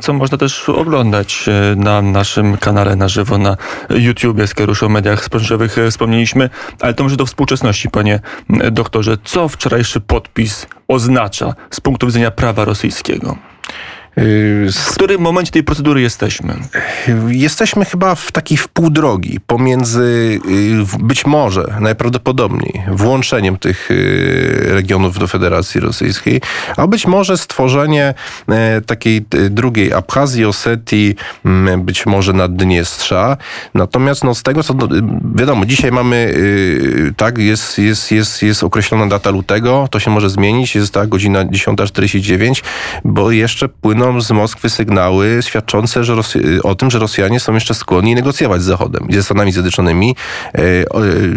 co 0.00 0.12
można 0.12 0.38
też 0.38 0.68
oglądać 0.68 1.44
e, 1.48 1.76
na 1.76 2.02
naszym 2.02 2.56
kanale 2.56 2.96
na 2.96 3.08
żywo 3.08 3.38
na 3.38 3.56
YouTubie, 3.90 4.46
skoro 4.46 4.70
już 4.70 4.82
o 4.82 4.88
mediach 4.88 5.24
społecznościowych 5.24 5.78
e, 5.78 5.90
wspomnieliśmy. 5.90 6.50
Ale 6.80 6.94
to 6.94 7.02
może 7.02 7.16
do 7.16 7.26
współczesności, 7.26 7.90
panie 7.90 8.20
doktorze. 8.72 9.16
Co 9.24 9.48
wczorajszy 9.48 10.00
podpis 10.00 10.66
oznacza 10.88 11.54
z 11.70 11.80
punktu 11.80 12.06
widzenia 12.06 12.30
prawa 12.30 12.64
rosyjskiego? 12.64 13.36
W 14.16 14.94
którym 14.94 15.20
momencie 15.20 15.52
tej 15.52 15.64
procedury 15.64 16.00
jesteśmy? 16.00 16.54
Jesteśmy 17.28 17.84
chyba 17.84 18.14
w 18.14 18.32
takiej 18.32 18.58
wpół 18.58 18.90
drogi 18.90 19.40
pomiędzy 19.46 20.40
y, 21.00 21.04
być 21.04 21.26
może 21.26 21.76
najprawdopodobniej 21.80 22.82
włączeniem 22.90 23.56
tych 23.56 23.90
y, 23.90 24.66
regionów 24.68 25.18
do 25.18 25.26
Federacji 25.26 25.80
Rosyjskiej, 25.80 26.40
a 26.76 26.86
być 26.86 27.06
może 27.06 27.38
stworzenie 27.38 28.14
takiej 28.86 29.24
y, 29.34 29.50
drugiej 29.50 29.92
Abchazji, 29.92 30.44
Osetii, 30.44 31.14
być 31.78 32.06
może 32.06 32.32
Naddniestrza. 32.32 33.36
Natomiast 33.74 34.24
no, 34.24 34.34
z 34.34 34.42
tego 34.42 34.62
co 34.62 34.74
wiadomo, 35.34 35.66
dzisiaj 35.66 35.92
mamy 35.92 36.34
tak, 37.16 37.38
jest, 37.38 37.78
jest, 37.78 38.12
jest, 38.12 38.42
jest 38.42 38.64
określona 38.64 39.06
data 39.06 39.30
lutego, 39.30 39.88
to 39.90 40.00
się 40.00 40.10
może 40.10 40.30
zmienić, 40.30 40.74
jest 40.74 40.94
ta 40.94 41.06
godzina 41.06 41.44
10.49, 41.44 42.64
bo 43.04 43.30
jeszcze 43.30 43.68
płyną 43.68 43.97
z 44.18 44.30
Moskwy 44.30 44.70
sygnały 44.70 45.38
świadczące 45.40 46.04
że 46.04 46.14
Rosy- 46.14 46.62
o 46.62 46.74
tym, 46.74 46.90
że 46.90 46.98
Rosjanie 46.98 47.40
są 47.40 47.54
jeszcze 47.54 47.74
skłonni 47.74 48.14
negocjować 48.14 48.62
z 48.62 48.64
Zachodem 48.64 49.06
ze 49.10 49.22
Stanami 49.22 49.52
Zjednoczonymi. 49.52 50.16
E, 50.54 50.60
e, 50.60 50.84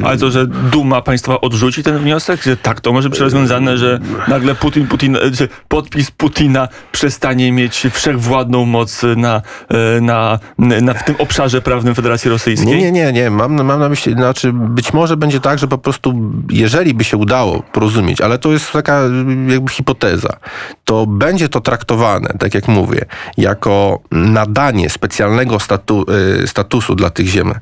Ale 0.04 0.18
to, 0.18 0.32
że 0.32 0.48
Duma 0.48 1.02
państwa 1.02 1.42
odrzuci 1.42 1.84
ten 1.84 1.98
wniosek, 1.98 2.44
że 2.44 2.58
tak 2.58 2.82
to 2.82 2.94
może 2.94 3.10
być 3.10 3.20
rozwiązane, 3.20 3.78
że 3.78 4.00
nagle 4.28 4.56
Putin, 4.56 4.88
Putin, 4.88 5.18
że 5.32 5.48
podpis 5.68 6.12
Putina 6.12 6.68
przestanie 6.92 7.52
mieć 7.52 7.88
wszechwładną 7.92 8.66
moc 8.66 9.02
na, 9.18 9.42
e, 9.70 10.02
na, 10.02 10.40
na, 10.58 10.94
w 10.94 11.04
tym 11.04 11.16
obszarze 11.20 11.62
prawnym 11.62 11.96
Federacji 11.96 12.30
Rosyjskiej? 12.30 12.68
Nie, 12.68 12.78
nie, 12.78 12.92
nie, 12.92 13.14
nie. 13.14 13.30
Mam, 13.30 13.64
mam 13.64 13.80
na 13.80 13.90
myśli, 13.90 14.14
znaczy 14.14 14.52
być 14.54 14.94
może 14.94 15.18
będzie 15.18 15.40
tak, 15.40 15.60
że 15.60 15.68
po 15.68 15.78
prostu 15.78 16.32
jeżeli 16.50 16.94
by 16.94 17.04
się 17.04 17.18
udało 17.18 17.64
porozumieć, 17.64 18.22
ale 18.22 18.38
to 18.38 18.52
jest 18.52 18.72
taka 18.72 19.02
jakby 19.48 19.72
hipoteza, 19.72 20.38
to 20.86 21.06
będzie 21.08 21.50
to 21.50 21.62
traktowane, 21.62 22.34
tak 22.40 22.51
jak 22.54 22.62
jak 22.62 22.68
mówię, 22.68 23.06
jako 23.38 24.00
nadanie 24.12 24.90
specjalnego 24.90 25.60
statu, 25.60 26.06
y, 26.44 26.48
statusu 26.48 26.96
dla 26.96 27.10
tych 27.10 27.28
ziem 27.28 27.54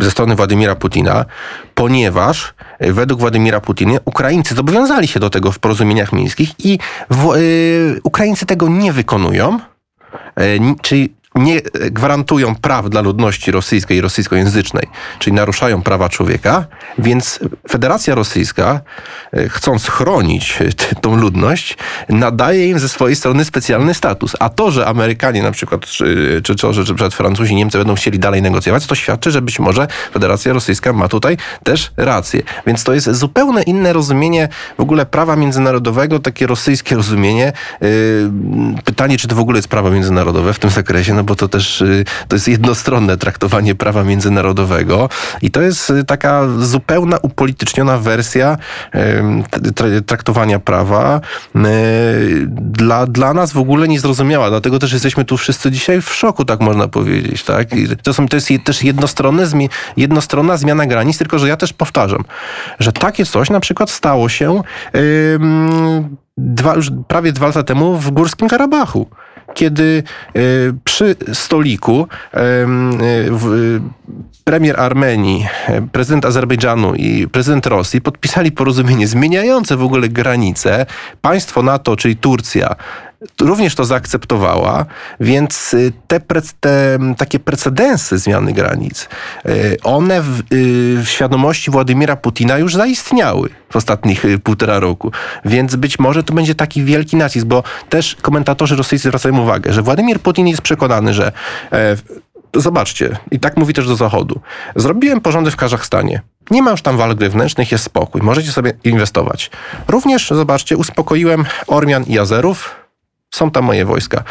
ze 0.00 0.10
strony 0.10 0.36
Władimira 0.36 0.74
Putina, 0.74 1.24
ponieważ 1.74 2.54
y, 2.82 2.92
według 2.92 3.20
Władimira 3.20 3.60
Putina 3.60 3.98
Ukraińcy 4.04 4.54
zobowiązali 4.54 5.08
się 5.08 5.20
do 5.20 5.30
tego 5.30 5.52
w 5.52 5.58
porozumieniach 5.58 6.12
mińskich 6.12 6.50
i 6.58 6.78
w, 7.10 7.34
y, 7.34 8.00
Ukraińcy 8.02 8.46
tego 8.46 8.68
nie 8.68 8.92
wykonują. 8.92 9.58
Y, 10.40 10.60
czyli 10.82 11.14
nie 11.34 11.60
gwarantują 11.90 12.54
praw 12.54 12.90
dla 12.90 13.00
ludności 13.00 13.50
rosyjskiej 13.50 13.98
i 13.98 14.00
rosyjskojęzycznej, 14.00 14.88
czyli 15.18 15.36
naruszają 15.36 15.82
prawa 15.82 16.08
człowieka, 16.08 16.66
więc 16.98 17.40
Federacja 17.70 18.14
Rosyjska, 18.14 18.80
e, 19.32 19.48
chcąc 19.48 19.86
chronić 19.86 20.58
tą 21.00 21.16
ludność, 21.16 21.76
nadaje 22.08 22.68
im 22.68 22.78
ze 22.78 22.88
swojej 22.88 23.16
strony 23.16 23.44
specjalny 23.44 23.94
status. 23.94 24.36
A 24.40 24.48
to, 24.48 24.70
że 24.70 24.86
Amerykanie 24.86 25.42
na 25.42 25.50
przykład, 25.50 25.86
czy, 25.86 26.40
czy, 26.44 26.54
czy, 26.54 26.84
czy 26.84 26.94
przed 26.94 27.14
Francuzi, 27.14 27.54
Niemcy 27.54 27.78
będą 27.78 27.94
chcieli 27.94 28.18
dalej 28.18 28.42
negocjować, 28.42 28.86
to 28.86 28.94
świadczy, 28.94 29.30
że 29.30 29.42
być 29.42 29.58
może 29.58 29.86
Federacja 30.12 30.52
Rosyjska 30.52 30.92
ma 30.92 31.08
tutaj 31.08 31.36
też 31.64 31.92
rację. 31.96 32.42
Więc 32.66 32.84
to 32.84 32.94
jest 32.94 33.10
zupełnie 33.10 33.62
inne 33.62 33.92
rozumienie 33.92 34.48
w 34.78 34.80
ogóle 34.80 35.06
prawa 35.06 35.36
międzynarodowego, 35.36 36.18
takie 36.18 36.46
rosyjskie 36.46 36.96
rozumienie. 36.96 37.52
E, 37.82 37.86
pytanie, 38.84 39.18
czy 39.18 39.28
to 39.28 39.34
w 39.34 39.40
ogóle 39.40 39.58
jest 39.58 39.68
prawo 39.68 39.90
międzynarodowe 39.90 40.52
w 40.52 40.58
tym 40.58 40.70
zakresie, 40.70 41.14
no 41.14 41.23
bo 41.24 41.36
to 41.36 41.48
też 41.48 41.80
y, 41.80 42.04
to 42.28 42.36
jest 42.36 42.48
jednostronne 42.48 43.16
traktowanie 43.16 43.74
prawa 43.74 44.04
międzynarodowego 44.04 45.08
i 45.42 45.50
to 45.50 45.62
jest 45.62 45.90
y, 45.90 46.04
taka 46.04 46.48
zupełna 46.58 47.18
upolityczniona 47.22 47.98
wersja 47.98 48.56
traktowania 50.06 50.58
prawa 50.58 51.20
y, 51.56 51.60
dla, 52.48 53.06
dla 53.06 53.34
nas 53.34 53.52
w 53.52 53.58
ogóle 53.58 53.88
niezrozumiała. 53.88 54.50
Dlatego 54.50 54.78
też 54.78 54.92
jesteśmy 54.92 55.24
tu 55.24 55.36
wszyscy 55.36 55.70
dzisiaj 55.70 56.02
w 56.02 56.14
szoku, 56.14 56.44
tak 56.44 56.60
można 56.60 56.88
powiedzieć. 56.88 57.44
Tak? 57.44 57.68
To, 58.02 58.14
są, 58.14 58.28
to 58.28 58.36
jest 58.36 58.48
też 58.64 58.84
jednostronne, 58.84 59.46
jednostronna 59.96 60.56
zmiana 60.56 60.86
granic, 60.86 61.18
tylko 61.18 61.38
że 61.38 61.48
ja 61.48 61.56
też 61.56 61.72
powtarzam, 61.72 62.24
że 62.78 62.92
takie 62.92 63.24
coś 63.24 63.50
na 63.50 63.60
przykład 63.60 63.90
stało 63.90 64.28
się 64.28 64.62
dwa, 66.36 66.74
już 66.74 66.90
prawie 67.08 67.32
dwa 67.32 67.46
lata 67.46 67.62
temu 67.62 67.96
w 67.96 68.10
Górskim 68.10 68.48
Karabachu 68.48 69.06
kiedy 69.54 70.02
e, 70.34 70.40
przy 70.84 71.16
stoliku 71.32 72.08
e, 72.34 72.38
premier 74.44 74.80
Armenii, 74.80 75.46
prezydent 75.92 76.24
Azerbejdżanu 76.24 76.94
i 76.94 77.28
prezydent 77.28 77.66
Rosji 77.66 78.00
podpisali 78.00 78.52
porozumienie 78.52 79.06
zmieniające 79.06 79.76
w 79.76 79.82
ogóle 79.82 80.08
granice. 80.08 80.86
Państwo 81.20 81.62
NATO, 81.62 81.96
czyli 81.96 82.16
Turcja, 82.16 82.76
również 83.40 83.74
to 83.74 83.84
zaakceptowała, 83.84 84.86
więc 85.20 85.74
y, 85.74 85.92
te, 86.06 86.20
te 86.60 86.98
takie 87.16 87.38
precedensy 87.38 88.18
zmiany 88.18 88.52
granic, 88.52 89.08
y, 89.46 89.76
one 89.82 90.22
w, 90.22 90.40
y, 90.40 90.42
w 91.02 91.08
świadomości 91.08 91.70
Władimira 91.70 92.16
Putina 92.16 92.58
już 92.58 92.74
zaistniały 92.74 93.48
w 93.70 93.76
ostatnich 93.76 94.24
półtora 94.44 94.80
roku. 94.80 95.12
Więc 95.44 95.76
być 95.76 95.98
może 95.98 96.22
to 96.22 96.34
będzie 96.34 96.54
taki 96.54 96.84
wielki 96.84 97.16
nacisk, 97.16 97.46
bo 97.46 97.62
też 97.88 98.16
komentatorzy 98.22 98.76
rosyjscy 98.76 99.08
zwracają 99.08 99.40
uwagę, 99.40 99.72
że 99.72 99.82
Władimir 99.82 100.20
Putin 100.20 100.46
jest 100.46 100.62
przekonany, 100.62 101.14
że 101.14 101.32
e, 101.72 101.96
zobaczcie, 102.60 103.16
i 103.30 103.40
tak 103.40 103.56
mówi 103.56 103.74
też 103.74 103.86
do 103.86 103.96
Zachodu. 103.96 104.40
Zrobiłem 104.76 105.20
porządek 105.20 105.54
w 105.54 105.56
Kazachstanie. 105.56 106.22
Nie 106.50 106.62
ma 106.62 106.70
już 106.70 106.82
tam 106.82 106.96
walk 106.96 107.18
wewnętrznych, 107.18 107.72
jest 107.72 107.84
spokój. 107.84 108.22
Możecie 108.22 108.52
sobie 108.52 108.72
inwestować. 108.84 109.50
Również, 109.88 110.28
zobaczcie, 110.28 110.76
uspokoiłem 110.76 111.44
Ormian 111.66 112.04
i 112.04 112.18
Azerów, 112.18 112.83
są 113.34 113.50
tam 113.50 113.64
moje 113.64 113.84
wojska. 113.84 114.24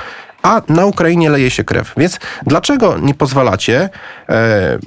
A 0.43 0.61
na 0.69 0.85
Ukrainie 0.85 1.29
leje 1.29 1.49
się 1.49 1.63
krew. 1.63 1.93
Więc 1.97 2.19
dlaczego 2.45 2.97
nie 2.97 3.13
pozwalacie 3.13 3.89
e, 4.29 4.79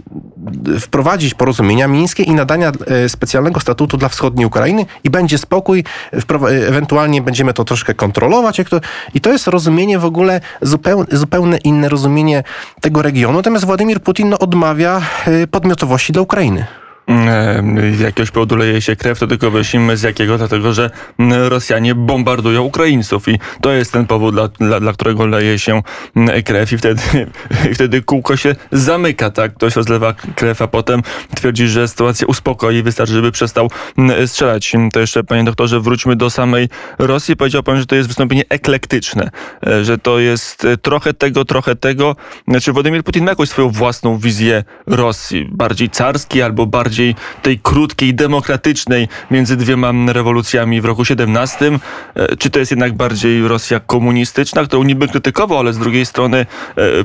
wprowadzić 0.80 1.34
porozumienia 1.34 1.88
mińskie 1.88 2.22
i 2.22 2.34
nadania 2.34 2.72
e, 2.86 3.08
specjalnego 3.08 3.60
statutu 3.60 3.96
dla 3.96 4.08
wschodniej 4.08 4.46
Ukrainy 4.46 4.86
i 5.04 5.10
będzie 5.10 5.38
spokój, 5.38 5.84
ewentualnie 6.68 7.22
będziemy 7.22 7.52
to 7.52 7.64
troszkę 7.64 7.94
kontrolować. 7.94 8.60
To, 8.70 8.80
I 9.14 9.20
to 9.20 9.32
jest 9.32 9.46
rozumienie 9.46 9.98
w 9.98 10.04
ogóle, 10.04 10.40
zupełnie, 10.62 11.06
zupełnie 11.12 11.58
inne 11.58 11.88
rozumienie 11.88 12.42
tego 12.80 13.02
regionu. 13.02 13.36
Natomiast 13.36 13.64
Władimir 13.64 14.02
Putin 14.02 14.28
no, 14.28 14.38
odmawia 14.38 15.00
e, 15.26 15.46
podmiotowości 15.46 16.12
dla 16.12 16.22
Ukrainy. 16.22 16.66
Jakiegoś 18.00 18.30
powodu 18.30 18.56
leje 18.56 18.80
się 18.80 18.96
krew, 18.96 19.18
to 19.18 19.26
tylko 19.26 19.50
wyjaśnimy 19.50 19.96
z 19.96 20.02
jakiego, 20.02 20.38
dlatego 20.38 20.72
że 20.72 20.90
Rosjanie 21.48 21.94
bombardują 21.94 22.62
Ukraińców 22.62 23.28
i 23.28 23.38
to 23.60 23.72
jest 23.72 23.92
ten 23.92 24.06
powód, 24.06 24.34
dla, 24.34 24.48
dla, 24.48 24.80
dla 24.80 24.92
którego 24.92 25.26
leje 25.26 25.58
się 25.58 25.82
krew 26.44 26.72
i 26.72 26.78
wtedy, 26.78 27.02
i 27.70 27.74
wtedy 27.74 28.02
kółko 28.02 28.36
się 28.36 28.56
zamyka, 28.72 29.30
tak? 29.30 29.54
Ktoś 29.54 29.76
rozlewa 29.76 30.14
krew, 30.14 30.62
a 30.62 30.66
potem 30.66 31.02
twierdzi, 31.34 31.68
że 31.68 31.88
sytuacja 31.88 32.26
uspokoi, 32.26 32.82
wystarczy, 32.82 33.12
żeby 33.12 33.32
przestał 33.32 33.70
strzelać. 34.26 34.72
To 34.92 35.00
jeszcze, 35.00 35.24
panie 35.24 35.44
doktorze, 35.44 35.80
wróćmy 35.80 36.16
do 36.16 36.30
samej 36.30 36.68
Rosji. 36.98 37.36
Powiedział 37.36 37.62
pan, 37.62 37.78
że 37.78 37.86
to 37.86 37.94
jest 37.94 38.08
wystąpienie 38.08 38.44
eklektyczne, 38.48 39.30
e, 39.66 39.84
że 39.84 39.98
to 39.98 40.18
jest 40.18 40.64
e, 40.64 40.76
trochę 40.76 41.14
tego, 41.14 41.44
trochę 41.44 41.76
tego. 41.76 42.16
Znaczy 42.48 42.72
Władimir 42.72 43.04
Putin 43.04 43.24
ma 43.24 43.30
jakąś 43.30 43.48
swoją 43.48 43.70
własną 43.70 44.18
wizję 44.18 44.64
Rosji, 44.86 45.48
bardziej 45.52 45.90
carskiej 45.90 46.42
albo 46.42 46.66
bardziej 46.66 46.95
tej 47.42 47.58
krótkiej, 47.58 48.14
demokratycznej 48.14 49.08
między 49.30 49.56
dwiema 49.56 49.92
rewolucjami 50.12 50.80
w 50.80 50.84
roku 50.84 51.04
17. 51.04 51.78
E, 52.14 52.36
czy 52.36 52.50
to 52.50 52.58
jest 52.58 52.70
jednak 52.70 52.92
bardziej 52.92 53.48
Rosja 53.48 53.80
komunistyczna, 53.80 54.64
którą 54.64 54.82
niby 54.82 55.08
krytykował, 55.08 55.58
ale 55.58 55.72
z 55.72 55.78
drugiej 55.78 56.06
strony 56.06 56.46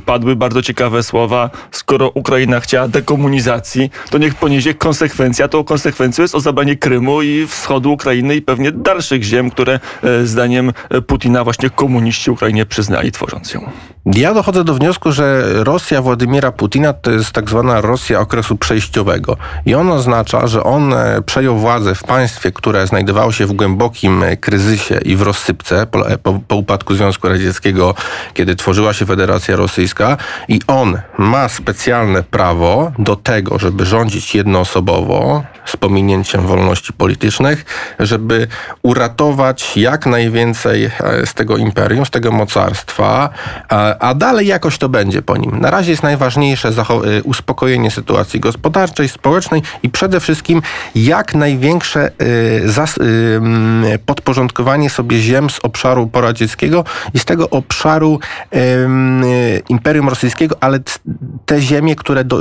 padły 0.06 0.36
bardzo 0.36 0.62
ciekawe 0.62 1.04
słowa. 1.04 1.50
Skoro 1.72 2.10
Ukraina 2.10 2.60
chciała 2.60 2.88
dekomunizacji, 2.88 3.90
to 4.10 4.18
niech 4.18 4.36
poniesie 4.36 4.74
konsekwencja. 4.74 5.48
Tą 5.48 5.64
konsekwencją 5.64 6.22
jest 6.22 6.36
o 6.36 6.40
zabranie 6.40 6.76
Krymu 6.76 7.22
i 7.22 7.48
wschodu 7.48 7.92
Ukrainy 7.92 8.36
i 8.36 8.42
pewnie 8.42 8.72
dalszych 8.72 9.24
ziem, 9.24 9.50
które 9.50 9.80
zdaniem 10.24 10.74
Putina 11.08 11.44
właśnie 11.44 11.70
komuniści 11.70 12.32
Ukrainie 12.32 12.66
przyznali, 12.66 13.12
tworząc 13.12 13.54
ją. 13.54 13.72
Ja 14.06 14.34
dochodzę 14.34 14.64
do 14.64 14.74
wniosku, 14.74 15.12
że 15.12 15.44
Rosja 15.64 16.02
Władimira 16.02 16.52
Putina 16.52 16.94
to 16.94 17.12
jest 17.12 17.32
tak 17.32 17.50
zwana 17.50 17.82
Rosja 17.82 18.20
okresu 18.20 18.58
przejściowego. 18.58 19.38
I 19.66 19.76
on 19.76 19.81
oznacza, 19.90 20.48
że 20.48 20.64
on 20.64 20.94
e, 20.94 21.22
przejął 21.26 21.58
władzę 21.58 21.96
w 21.96 22.04
państwie, 22.04 22.52
które 22.52 22.88
znajdowało 22.88 23.32
się 23.32 23.46
w 23.46 23.54
głębokim 23.54 24.24
e, 24.24 24.38
kryzysie 24.38 25.00
i 25.06 25.16
w 25.16 25.22
rozsypce 25.22 25.88
po, 25.88 26.10
e, 26.10 26.18
po, 26.18 26.40
po 26.48 26.56
upadku 26.56 26.96
Związku 26.96 27.28
Radzieckiego, 27.28 27.96
kiedy 28.34 28.56
tworzyła 28.56 28.94
się 28.94 29.06
Federacja 29.06 29.56
Rosyjska. 29.56 30.18
I 30.48 30.60
on 30.68 31.00
ma 31.18 31.50
specjalne 31.50 32.24
prawo 32.24 32.92
do 33.00 33.16
tego, 33.16 33.60
żeby 33.60 33.86
rządzić 33.86 34.36
jednoosobowo, 34.36 35.44
z 35.66 35.78
pominięciem 35.78 36.48
wolności 36.48 36.94
politycznych, 36.94 37.66
żeby 38.00 38.48
uratować 38.82 39.78
jak 39.78 40.06
najwięcej 40.06 40.92
z 41.26 41.34
tego 41.34 41.58
imperium, 41.58 42.06
z 42.06 42.10
tego 42.10 42.32
mocarstwa, 42.32 43.30
a 44.00 44.14
dalej 44.14 44.48
jakoś 44.48 44.78
to 44.78 44.90
będzie 44.90 45.22
po 45.22 45.38
nim. 45.38 45.60
Na 45.60 45.72
razie 45.72 45.92
jest 45.92 46.04
najważniejsze 46.04 46.72
uspokojenie 47.24 47.92
sytuacji 47.92 48.40
gospodarczej, 48.40 49.10
społecznej 49.10 49.62
i 49.84 49.90
przede 49.90 50.20
wszystkim 50.20 50.62
jak 50.96 51.36
największe 51.36 52.12
y, 52.22 53.04
y, 53.94 54.00
podporządkowanie 54.06 54.90
sobie 54.90 55.20
ziem 55.20 55.50
z 55.50 55.60
obszaru 55.64 56.08
poradzieckiego 56.08 56.84
i 57.14 57.20
z 57.20 57.26
tego 57.26 57.50
obszaru 57.50 58.20
Imperium 59.70 60.10
Rosyjskiego, 60.10 60.56
ale 60.60 60.80
te 61.46 61.62
ziemie, 61.62 61.96
które 61.96 62.24
do, 62.24 62.40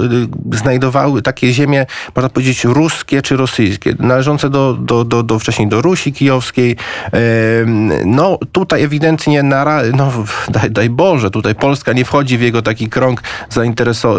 znajdowały, 0.52 1.22
takie 1.22 1.52
ziemie, 1.52 1.86
można 2.16 2.28
powiedzieć, 2.28 2.64
ruskie 2.64 3.22
czy 3.22 3.36
rosyjskie, 3.36 3.94
należące 3.98 4.50
do, 4.50 4.74
do, 4.74 5.04
do, 5.04 5.22
do 5.22 5.38
wcześniej 5.38 5.68
do 5.68 5.82
Rusi 5.82 6.12
Kijowskiej. 6.12 6.76
No 8.04 8.38
tutaj 8.52 8.82
ewidentnie, 8.82 9.42
na, 9.42 9.82
no, 9.96 10.12
daj, 10.48 10.70
daj 10.70 10.90
Boże, 10.90 11.30
tutaj 11.30 11.54
Polska 11.54 11.92
nie 11.92 12.04
wchodzi 12.04 12.38
w 12.38 12.40
jego 12.40 12.62
taki 12.62 12.88
krąg 12.88 13.22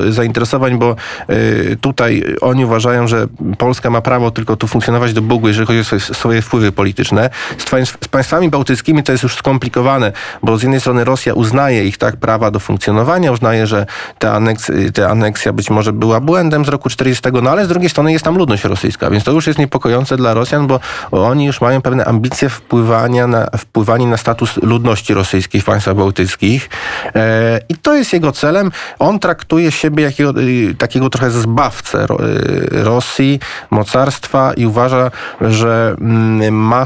zainteresowań, 0.10 0.78
bo 0.78 0.96
y, 1.30 1.78
tutaj 1.82 2.24
oni 2.42 2.66
uważają, 2.66 3.01
że 3.08 3.28
Polska 3.58 3.90
ma 3.90 4.02
prawo 4.02 4.32
tylko 4.32 4.56
tu 4.56 4.68
funkcjonować 4.68 5.14
do 5.14 5.22
Bogu, 5.22 5.48
jeżeli 5.48 5.68
chodzi 5.68 5.80
o 5.80 5.84
swoje, 5.84 6.02
swoje 6.02 6.42
wpływy 6.42 6.72
polityczne. 6.72 7.30
Z, 7.58 7.90
z, 7.90 8.08
państwami 8.08 8.50
bałtyckimi 8.50 9.04
to 9.04 9.12
jest 9.12 9.24
już 9.24 9.36
skomplikowane, 9.36 10.12
bo 10.44 10.58
z 10.58 10.62
jednej 10.62 10.80
strony 10.80 11.04
Rosja 11.04 11.34
uznaje 11.34 11.86
ich 11.86 11.98
tak 11.98 12.18
prawa 12.18 12.52
do 12.52 12.60
funkcjonowania, 12.60 13.32
uznaje, 13.32 13.68
że 13.68 13.86
ta, 14.20 14.34
aneks, 14.34 14.72
ta 14.94 15.10
aneksja 15.10 15.54
być 15.54 15.70
może 15.70 15.94
była 15.94 16.20
błędem 16.20 16.66
z 16.66 16.68
roku 16.68 16.90
40, 16.90 17.24
no 17.44 17.50
ale 17.50 17.66
z 17.66 17.68
drugiej 17.68 17.90
strony 17.90 18.12
jest 18.12 18.26
tam 18.26 18.38
ludność 18.38 18.64
rosyjska, 18.64 19.10
więc 19.10 19.24
to 19.24 19.32
już 19.32 19.48
jest 19.48 19.60
niepokojące 19.60 20.18
dla 20.18 20.34
Rosjan, 20.34 20.68
bo 20.68 20.80
oni 21.12 21.46
już 21.46 21.62
mają 21.62 21.82
pewne 21.82 22.06
ambicje 22.06 22.50
wpływania 22.50 23.28
na, 23.28 23.48
wpływania 23.58 24.08
na 24.08 24.18
status 24.18 24.58
ludności 24.58 25.14
rosyjskiej 25.14 25.62
w 25.62 25.66
państwach 25.66 25.96
bałtyckich. 25.96 26.70
E, 27.16 27.60
I 27.70 27.76
to 27.76 27.96
jest 27.96 28.14
jego 28.14 28.32
celem. 28.32 28.72
On 29.00 29.20
traktuje 29.20 29.72
siebie 29.72 30.04
jakiego, 30.04 30.42
y, 30.42 30.76
takiego 30.78 31.10
trochę 31.10 31.32
zbawcę 31.32 32.04
y, 32.04 32.84
Rosji, 32.92 33.40
mocarstwa 33.70 34.54
i 34.54 34.66
uważa, 34.66 35.12
że 35.42 35.96
mm, 36.02 36.56
ma, 36.56 36.86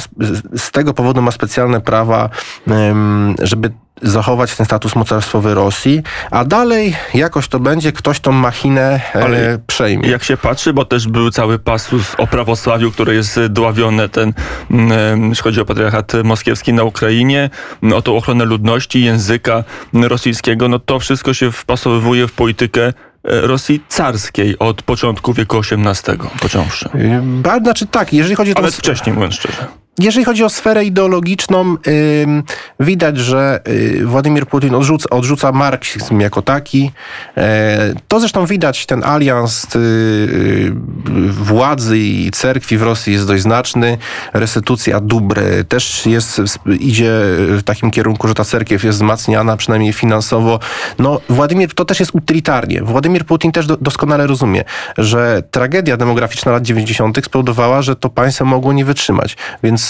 z 0.57 0.71
tego 0.71 0.93
powodu 0.93 1.21
ma 1.21 1.31
specjalne 1.31 1.81
prawa, 1.81 2.29
żeby 3.41 3.71
zachować 4.01 4.55
ten 4.55 4.65
status 4.65 4.95
mocarstwowy 4.95 5.53
Rosji, 5.53 6.03
a 6.31 6.45
dalej 6.45 6.95
jakoś 7.13 7.47
to 7.47 7.59
będzie, 7.59 7.91
ktoś 7.91 8.19
tą 8.19 8.31
machinę 8.31 9.01
e, 9.15 9.23
Ale 9.23 9.59
przejmie. 9.67 10.09
Jak 10.09 10.23
się 10.23 10.37
patrzy, 10.37 10.73
bo 10.73 10.85
też 10.85 11.07
był 11.07 11.31
cały 11.31 11.59
pasus 11.59 12.15
o 12.17 12.27
prawosławiu, 12.27 12.91
który 12.91 13.15
jest 13.15 13.39
dławione, 13.49 14.09
ten, 14.09 14.33
mm, 14.71 15.29
jeśli 15.29 15.43
chodzi 15.43 15.61
o 15.61 15.65
patriarchat 15.65 16.13
moskiewski 16.23 16.73
na 16.73 16.83
Ukrainie, 16.83 17.49
o 17.93 18.01
tą 18.01 18.17
ochronę 18.17 18.45
ludności, 18.45 19.03
języka 19.03 19.63
rosyjskiego, 19.93 20.67
no 20.67 20.79
to 20.79 20.99
wszystko 20.99 21.33
się 21.33 21.51
wpasowywuje 21.51 22.27
w 22.27 22.33
politykę 22.33 22.93
Rosji 23.27 23.83
carskiej 23.89 24.59
od 24.59 24.81
początku 24.81 25.33
wieku 25.33 25.57
XVIII 25.57 26.17
począwszy. 26.41 26.89
Znaczy 27.61 27.87
tak, 27.87 28.13
jeżeli 28.13 28.35
chodzi 28.35 28.55
o... 28.55 28.57
Ale 28.57 28.71
wcześniej, 28.71 29.15
mówiąc 29.15 29.35
szczerze. 29.35 29.67
Jeżeli 29.99 30.25
chodzi 30.25 30.43
o 30.43 30.49
sferę 30.49 30.85
ideologiczną, 30.85 31.75
widać, 32.79 33.17
że 33.17 33.59
y, 33.67 34.05
Władimir 34.05 34.47
Putin 34.47 34.75
odrzuca, 34.75 35.09
odrzuca 35.09 35.51
marksizm 35.51 36.19
jako 36.19 36.41
taki. 36.41 36.91
E, 37.37 37.93
to 38.07 38.19
zresztą 38.19 38.45
widać, 38.45 38.85
ten 38.85 39.03
alians 39.03 39.75
y, 39.75 39.79
y, 39.79 40.73
władzy 41.31 41.99
i 41.99 42.31
cerkwi 42.31 42.77
w 42.77 42.81
Rosji 42.81 43.13
jest 43.13 43.27
dość 43.27 43.43
znaczny. 43.43 43.97
Restytucja 44.33 44.99
dóbr 44.99 45.41
też 45.69 46.05
jest, 46.05 46.41
idzie 46.79 47.11
w 47.49 47.61
takim 47.65 47.91
kierunku, 47.91 48.27
że 48.27 48.33
ta 48.33 48.45
cerkiew 48.45 48.83
jest 48.83 48.97
wzmacniana, 48.97 49.57
przynajmniej 49.57 49.93
finansowo. 49.93 50.59
No, 50.99 51.21
Władimir, 51.29 51.73
to 51.73 51.85
też 51.85 51.99
jest 51.99 52.15
utylitarnie. 52.15 52.81
Władimir 52.81 53.25
Putin 53.25 53.51
też 53.51 53.67
doskonale 53.67 54.27
rozumie, 54.27 54.63
że 54.97 55.43
tragedia 55.51 55.97
demograficzna 55.97 56.51
lat 56.51 56.63
90. 56.63 57.25
spowodowała, 57.25 57.81
że 57.81 57.95
to 57.95 58.09
państwo 58.09 58.45
mogło 58.45 58.73
nie 58.73 58.85
wytrzymać. 58.85 59.37
Więc 59.63 59.84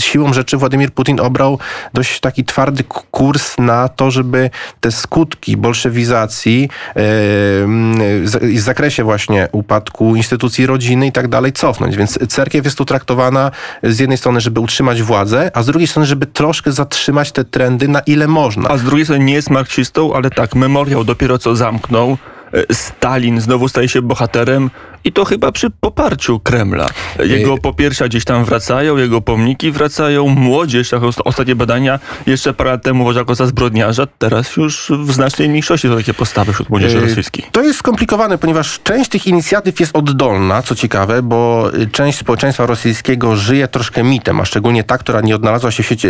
siłą 0.00 0.32
rzeczy 0.32 0.56
Władimir 0.56 0.90
Putin 0.92 1.20
obrał 1.20 1.58
dość 1.94 2.20
taki 2.20 2.44
twardy 2.44 2.84
kurs 3.10 3.58
na 3.58 3.88
to, 3.88 4.10
żeby 4.10 4.50
te 4.80 4.92
skutki 4.92 5.56
bolszewizacji 5.56 6.68
w 6.96 8.58
zakresie 8.58 9.04
właśnie 9.04 9.48
upadku 9.52 10.16
instytucji 10.16 10.66
rodziny 10.66 11.06
i 11.06 11.12
tak 11.12 11.28
dalej 11.28 11.52
cofnąć. 11.52 11.96
Więc 11.96 12.18
cerkiew 12.28 12.64
jest 12.64 12.78
tu 12.78 12.84
traktowana 12.84 13.50
z 13.82 13.98
jednej 13.98 14.18
strony, 14.18 14.40
żeby 14.40 14.60
utrzymać 14.60 15.02
władzę, 15.02 15.50
a 15.54 15.62
z 15.62 15.66
drugiej 15.66 15.86
strony, 15.86 16.06
żeby 16.06 16.26
troszkę 16.26 16.72
zatrzymać 16.72 17.32
te 17.32 17.44
trendy 17.44 17.88
na 17.88 18.00
ile 18.00 18.28
można. 18.28 18.68
A 18.68 18.78
z 18.78 18.82
drugiej 18.82 19.06
strony 19.06 19.24
nie 19.24 19.34
jest 19.34 19.50
marksistą, 19.50 20.14
ale 20.14 20.30
tak, 20.30 20.54
memoriał 20.54 21.04
dopiero 21.04 21.38
co 21.38 21.56
zamknął. 21.56 22.16
E, 22.52 22.74
Stalin 22.74 23.40
znowu 23.40 23.68
staje 23.68 23.88
się 23.88 24.02
bohaterem 24.02 24.70
i 25.04 25.12
to 25.12 25.24
chyba 25.24 25.52
przy 25.52 25.70
poparciu 25.70 26.40
Kremla. 26.40 26.88
Jego 27.24 27.58
popiersia 27.58 28.08
gdzieś 28.08 28.24
tam 28.24 28.44
wracają, 28.44 28.96
jego 28.96 29.20
pomniki 29.20 29.70
wracają, 29.70 30.28
młodzież, 30.28 30.92
jak 30.92 31.02
ostatnie 31.24 31.54
badania 31.54 31.98
jeszcze 32.26 32.54
parę 32.54 32.70
lat 32.70 32.82
temu 32.82 33.04
uważał 33.04 33.24
go 33.24 33.34
za 33.34 33.46
zbrodniarza, 33.46 34.06
teraz 34.18 34.56
już 34.56 34.92
w 34.98 35.12
znacznej 35.12 35.48
mniejszości 35.48 35.88
są 35.88 35.96
takie 35.96 36.14
postawy 36.14 36.52
wśród 36.52 36.70
młodzieży 36.70 36.98
e, 36.98 37.00
rosyjskiej. 37.00 37.44
To 37.52 37.62
jest 37.62 37.78
skomplikowane, 37.78 38.38
ponieważ 38.38 38.80
część 38.82 39.10
tych 39.10 39.26
inicjatyw 39.26 39.80
jest 39.80 39.96
oddolna, 39.96 40.62
co 40.62 40.74
ciekawe, 40.74 41.22
bo 41.22 41.70
część 41.92 42.18
społeczeństwa 42.18 42.66
rosyjskiego 42.66 43.36
żyje 43.36 43.68
troszkę 43.68 44.04
mitem, 44.04 44.40
a 44.40 44.44
szczególnie 44.44 44.84
ta, 44.84 44.98
która 44.98 45.20
nie 45.20 45.34
odnalazła 45.34 45.70
się 45.70 45.82
w 45.82 45.86
sieci, 45.86 46.08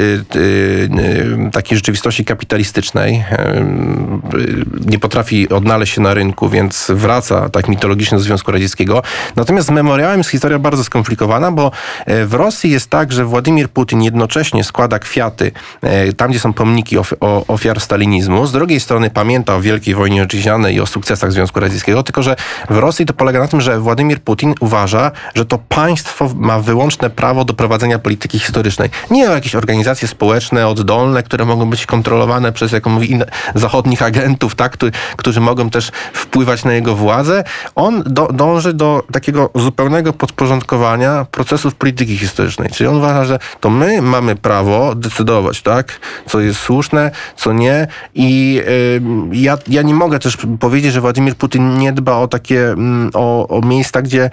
takiej 1.53 1.79
rzeczywistości 1.79 2.25
kapitalistycznej, 2.25 3.25
nie 4.87 4.99
potrafi 4.99 5.49
odnaleźć 5.49 5.95
się 5.95 6.01
na 6.01 6.15
rynku, 6.15 6.49
więc 6.49 6.91
wraca 6.95 7.49
tak 7.49 7.69
mitologicznie 7.69 8.19
do 8.19 8.25
Związku 8.25 8.53
Radzieckiego 8.53 8.80
Natomiast 9.37 9.69
z 9.69 9.71
memoriałem 9.71 10.21
jest 10.21 10.31
historia 10.31 10.59
bardzo 10.59 10.85
skomplikowana, 10.85 11.53
bo 11.53 11.71
e, 12.07 12.27
w 12.27 12.35
Rosji 12.35 12.71
jest 12.71 12.91
tak, 12.91 13.13
że 13.13 13.25
Władimir 13.25 13.69
Putin 13.69 14.03
jednocześnie 14.03 14.65
składa 14.65 14.99
kwiaty 14.99 15.53
e, 15.83 16.13
tam, 16.13 16.31
gdzie 16.31 16.41
są 16.41 16.53
pomniki 16.53 16.97
ofiar 17.49 17.81
stalinizmu. 17.81 18.47
Z 18.47 18.53
drugiej 18.53 18.81
strony 18.81 19.11
pamięta 19.11 19.55
o 19.55 19.61
Wielkiej 19.61 19.95
Wojnie 19.95 20.23
Oczyźnianej 20.23 20.75
i 20.75 20.81
o 20.81 20.87
sukcesach 20.87 21.33
Związku 21.33 21.61
Radzieckiego, 21.61 22.03
tylko 22.03 22.23
że 22.23 22.37
w 22.71 22.79
Rosji 22.79 23.07
to 23.07 23.13
polega 23.13 23.39
na 23.39 23.49
tym, 23.49 23.61
że 23.61 23.81
Władimir 23.81 24.21
Putin 24.21 24.55
uważa, 24.61 25.11
że 25.35 25.45
to 25.45 25.59
państwo 25.59 26.31
ma 26.37 26.61
wyłączne 26.61 27.11
prawo 27.11 27.45
do 27.45 27.55
prowadzenia 27.55 27.99
polityki 27.99 28.39
historycznej. 28.39 28.91
Nie 29.11 29.31
o 29.31 29.35
jakieś 29.35 29.55
organizacje 29.55 30.09
społeczne, 30.09 30.69
oddolne, 30.69 31.23
które 31.23 31.45
mogą 31.45 31.71
być 31.71 31.87
kontrolowane 31.87 32.53
przez, 32.53 32.73
jak 32.73 32.87
mówi, 32.87 33.19
zachodnich 33.55 34.03
agentów, 34.03 34.55
tak, 34.55 34.73
którzy, 34.73 34.93
którzy 35.17 35.41
mogą 35.41 35.71
też 35.71 35.93
wpływać 36.13 36.65
na 36.65 36.73
jego 36.73 36.95
władzę. 36.95 37.45
On 37.75 38.03
do, 38.07 38.29
dąży 38.33 38.70
dąży 38.71 38.75
do 38.75 39.03
takiego 39.13 39.51
zupełnego 39.55 40.13
podporządkowania 40.13 41.27
procesów 41.31 41.75
polityki 41.75 42.19
historycznej. 42.19 42.69
Czyli 42.71 42.89
on 42.89 42.97
uważa, 42.97 43.25
że 43.25 43.39
to 43.61 43.71
my 43.71 44.03
mamy 44.03 44.37
prawo 44.37 44.95
decydować, 44.95 45.63
tak, 45.63 46.01
co 46.27 46.41
jest 46.41 46.61
słuszne, 46.61 47.11
co 47.37 47.53
nie. 47.53 47.87
I 48.15 48.61
y, 48.69 49.01
ja, 49.33 49.59
ja 49.69 49.83
nie 49.83 49.95
mogę 49.95 50.19
też 50.19 50.39
powiedzieć, 50.61 50.93
że 50.93 51.01
Władimir 51.01 51.35
Putin 51.35 51.79
nie 51.79 51.93
dba 51.93 52.17
o 52.17 52.29
takie, 52.29 52.73
mm, 52.73 53.11
o, 53.15 53.49
o 53.49 53.61
miejsca, 53.67 54.03
gdzie 54.03 54.31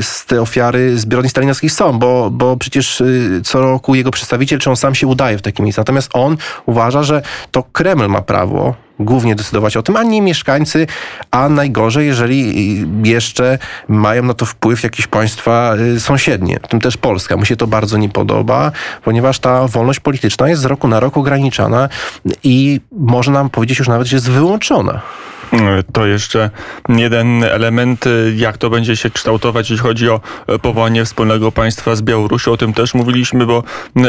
z 0.00 0.26
te 0.26 0.40
ofiary 0.40 0.98
zbrodni 0.98 1.30
stalinowskich 1.30 1.72
są, 1.72 1.98
bo, 1.98 2.30
bo 2.30 2.56
przecież 2.56 3.00
y, 3.00 3.40
co 3.44 3.60
roku 3.60 3.94
jego 3.94 4.10
przedstawiciel, 4.10 4.58
czy 4.58 4.70
on 4.70 4.76
sam 4.76 4.94
się 4.94 5.06
udaje 5.06 5.38
w 5.38 5.42
takie 5.42 5.62
miejsca. 5.62 5.80
Natomiast 5.80 6.10
on 6.12 6.36
uważa, 6.66 7.02
że 7.02 7.22
to 7.50 7.62
Kreml 7.62 8.08
ma 8.08 8.22
prawo 8.22 8.83
głównie 8.98 9.34
decydować 9.34 9.76
o 9.76 9.82
tym, 9.82 9.96
a 9.96 10.02
nie 10.02 10.22
mieszkańcy, 10.22 10.86
a 11.30 11.48
najgorzej, 11.48 12.06
jeżeli 12.06 12.54
jeszcze 13.04 13.58
mają 13.88 14.22
na 14.22 14.34
to 14.34 14.46
wpływ 14.46 14.82
jakieś 14.82 15.06
państwa 15.06 15.74
y, 15.96 16.00
sąsiednie, 16.00 16.60
w 16.62 16.68
tym 16.68 16.80
też 16.80 16.96
Polska. 16.96 17.36
Mu 17.36 17.44
się 17.44 17.56
to 17.56 17.66
bardzo 17.66 17.96
nie 17.96 18.08
podoba, 18.08 18.72
ponieważ 19.04 19.38
ta 19.38 19.68
wolność 19.68 20.00
polityczna 20.00 20.48
jest 20.48 20.62
z 20.62 20.64
roku 20.64 20.88
na 20.88 21.00
rok 21.00 21.16
ograniczana 21.16 21.88
i 22.42 22.80
można 22.92 23.48
powiedzieć 23.48 23.78
już 23.78 23.88
nawet, 23.88 24.06
że 24.06 24.16
jest 24.16 24.30
wyłączona. 24.30 25.00
To 25.92 26.06
jeszcze 26.06 26.50
jeden 26.88 27.44
element, 27.44 28.04
jak 28.36 28.58
to 28.58 28.70
będzie 28.70 28.96
się 28.96 29.10
kształtować, 29.10 29.70
jeśli 29.70 29.82
chodzi 29.82 30.08
o 30.08 30.20
powołanie 30.62 31.04
wspólnego 31.04 31.52
państwa 31.52 31.96
z 31.96 32.02
Białorusią. 32.02 32.52
O 32.52 32.56
tym 32.56 32.74
też 32.74 32.94
mówiliśmy, 32.94 33.46
bo 33.46 33.62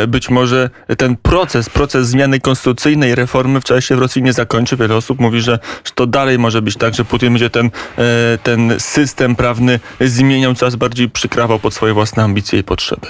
być 0.07 0.29
może 0.29 0.69
ten 0.97 1.17
proces, 1.17 1.69
proces 1.69 2.07
zmiany 2.07 2.39
konstytucyjnej, 2.39 3.15
reformy 3.15 3.61
wczoraj 3.61 3.81
się 3.81 3.95
w 3.95 3.99
Rosji 3.99 4.23
nie 4.23 4.33
zakończy. 4.33 4.77
Wiele 4.77 4.95
osób 4.95 5.19
mówi, 5.19 5.41
że, 5.41 5.59
to 5.95 6.07
dalej 6.07 6.39
może 6.39 6.61
być 6.61 6.77
tak, 6.77 6.95
że 6.95 7.05
Putin 7.05 7.29
będzie 7.29 7.49
ten, 7.49 7.71
ten 8.43 8.73
system 8.79 9.35
prawny 9.35 9.79
zmieniał, 10.01 10.53
coraz 10.53 10.75
bardziej 10.75 11.09
przykrawał 11.09 11.59
pod 11.59 11.73
swoje 11.73 11.93
własne 11.93 12.23
ambicje 12.23 12.59
i 12.59 12.63
potrzeby. 12.63 13.07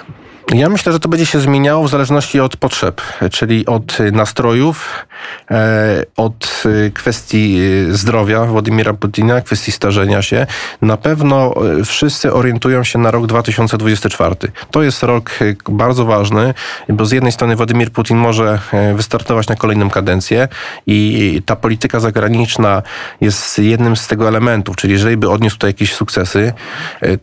Ja 0.53 0.69
myślę, 0.69 0.91
że 0.91 0.99
to 0.99 1.09
będzie 1.09 1.25
się 1.25 1.39
zmieniało 1.39 1.83
w 1.83 1.89
zależności 1.89 2.39
od 2.39 2.57
potrzeb, 2.57 3.01
czyli 3.31 3.65
od 3.65 3.97
nastrojów, 4.11 5.05
e, 5.51 6.03
od 6.17 6.63
kwestii 6.93 7.59
zdrowia 7.89 8.45
Władimira 8.45 8.93
Putina, 8.93 9.41
kwestii 9.41 9.71
starzenia 9.71 10.21
się. 10.21 10.47
Na 10.81 10.97
pewno 10.97 11.53
wszyscy 11.85 12.33
orientują 12.33 12.83
się 12.83 12.99
na 12.99 13.11
rok 13.11 13.27
2024. 13.27 14.35
To 14.71 14.83
jest 14.83 15.03
rok 15.03 15.29
bardzo 15.69 16.05
ważny, 16.05 16.53
bo 16.89 17.05
z 17.05 17.11
jednej 17.11 17.31
strony 17.31 17.55
Władimir 17.55 17.91
Putin 17.91 18.17
może 18.17 18.59
wystartować 18.95 19.47
na 19.47 19.55
kolejną 19.55 19.89
kadencję 19.89 20.47
i 20.87 21.41
ta 21.45 21.55
polityka 21.55 21.99
zagraniczna 21.99 22.81
jest 23.21 23.59
jednym 23.59 23.95
z 23.95 24.07
tego 24.07 24.27
elementów, 24.27 24.75
czyli 24.75 24.93
jeżeli 24.93 25.17
by 25.17 25.29
odniósł 25.29 25.55
tutaj 25.55 25.69
jakieś 25.69 25.93
sukcesy, 25.93 26.53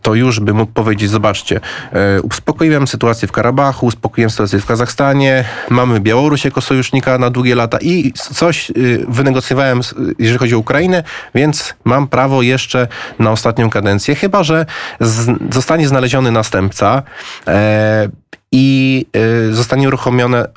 to 0.01 0.15
już 0.15 0.39
by 0.39 0.53
mógł 0.53 0.71
powiedzieć, 0.71 1.09
zobaczcie, 1.09 1.59
uspokoiłem 2.23 2.87
sytuację 2.87 3.12
sytuację 3.13 3.27
w 3.27 3.31
Karabachu, 3.31 3.85
uspokoiłem 3.85 4.29
sytuację 4.29 4.59
w 4.59 4.65
Kazachstanie, 4.65 5.45
mamy 5.69 5.99
Białoruś 5.99 6.45
jako 6.45 6.61
sojusznika 6.61 7.17
na 7.17 7.29
długie 7.29 7.55
lata 7.55 7.77
i 7.81 8.13
coś 8.13 8.69
y, 8.69 9.05
wynegocjowałem, 9.07 9.81
jeżeli 10.19 10.39
chodzi 10.39 10.55
o 10.55 10.59
Ukrainę, 10.59 11.03
więc 11.35 11.73
mam 11.83 12.07
prawo 12.07 12.41
jeszcze 12.41 12.87
na 13.19 13.31
ostatnią 13.31 13.69
kadencję, 13.69 14.15
chyba 14.15 14.43
że 14.43 14.65
zostanie 15.51 15.87
znaleziony 15.87 16.31
następca. 16.31 17.03
E, 17.47 18.09
i 18.55 19.05
y, 19.49 19.53
zostanie 19.53 19.87
uruchomiona 19.87 20.45
y, 20.45 20.47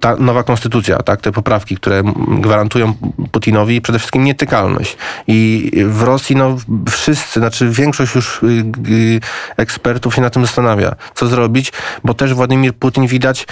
ta 0.00 0.16
nowa 0.16 0.42
konstytucja, 0.42 0.98
tak, 0.98 1.20
te 1.20 1.32
poprawki, 1.32 1.76
które 1.76 2.02
gwarantują 2.40 2.94
Putinowi 3.32 3.80
przede 3.80 3.98
wszystkim 3.98 4.24
nietykalność. 4.24 4.96
I 5.26 5.70
w 5.86 6.02
Rosji 6.02 6.36
no, 6.36 6.56
wszyscy, 6.90 7.40
znaczy 7.40 7.70
większość 7.70 8.14
już 8.14 8.42
y, 8.42 9.20
ekspertów 9.56 10.14
się 10.14 10.22
na 10.22 10.30
tym 10.30 10.42
zastanawia, 10.46 10.94
co 11.14 11.26
zrobić, 11.26 11.72
bo 12.04 12.14
też 12.14 12.34
Władimir 12.34 12.74
Putin 12.74 13.06
widać 13.06 13.46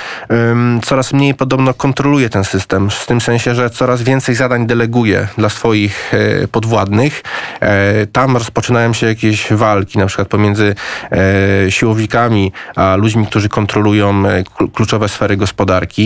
coraz 0.85 1.13
mniej 1.13 1.35
podobno 1.35 1.75
kontroluje 1.75 2.29
ten 2.29 2.45
system, 2.45 2.91
w 2.91 3.07
tym 3.07 3.21
sensie, 3.21 3.55
że 3.55 3.71
coraz 3.71 4.03
więcej 4.03 4.35
zadań 4.35 4.67
deleguje 4.67 5.29
dla 5.39 5.49
swoich 5.49 6.13
podwładnych. 6.53 7.23
E, 7.61 8.07
tam 8.07 8.37
rozpoczynają 8.37 8.93
się 8.93 9.07
jakieś 9.07 9.53
walki, 9.53 9.99
na 9.99 10.07
przykład 10.07 10.29
pomiędzy 10.29 10.75
e, 11.13 11.71
siłowikami, 11.71 12.53
a 12.77 12.97
ludźmi, 12.97 13.27
którzy 13.27 13.49
kontrolują 13.49 13.71
kontrolują 13.71 14.27
e, 14.27 14.45
kluczowe 14.75 15.09
sfery 15.09 15.37
gospodarki, 15.37 16.00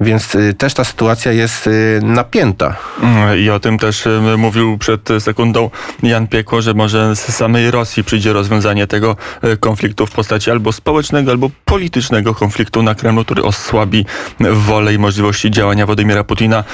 więc 0.00 0.34
e, 0.34 0.54
też 0.54 0.74
ta 0.74 0.84
sytuacja 0.84 1.32
jest 1.32 1.66
e, 1.66 1.70
napięta. 2.04 2.76
Mm, 3.02 3.38
I 3.38 3.50
o 3.50 3.60
tym 3.60 3.78
też 3.78 4.08
mówił 4.38 4.78
przed 4.78 5.08
sekundą 5.18 5.70
Jan 6.02 6.26
Piekło, 6.26 6.62
że 6.62 6.74
może 6.74 7.16
z 7.16 7.20
samej 7.20 7.70
Rosji 7.70 8.04
przyjdzie 8.04 8.32
rozwiązanie 8.32 8.86
tego 8.86 9.16
konfliktu 9.60 10.06
w 10.06 10.10
postaci 10.10 10.50
albo 10.50 10.72
społecznego, 10.72 11.30
albo 11.30 11.50
politycznego 11.64 12.34
konfliktu 12.34 12.82
na 12.82 12.94
Kremlu, 12.94 13.24
który 13.24 13.42
osłabi 13.42 14.04
wolę 14.52 14.94
i 14.94 14.98
możliwości 14.98 15.50
działania 15.50 15.86
Władimira 15.86 16.24
Putina. 16.24 16.64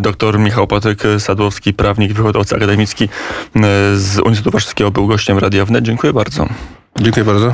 Doktor 0.00 0.38
Michał 0.38 0.66
Patryk 0.66 1.02
Sadłowski, 1.18 1.74
prawnik, 1.74 2.12
wychodowca 2.12 2.56
akademicki 2.56 3.08
z 3.94 4.18
Uniwersytetu 4.18 4.50
Warszawskiego 4.50 4.90
był 4.90 5.06
gościem 5.06 5.38
Radia 5.38 5.64
Wnet. 5.64 5.84
Dziękuję 5.84 6.12
bardzo. 6.12 6.48
Dziękuję 7.00 7.24
bardzo. 7.24 7.52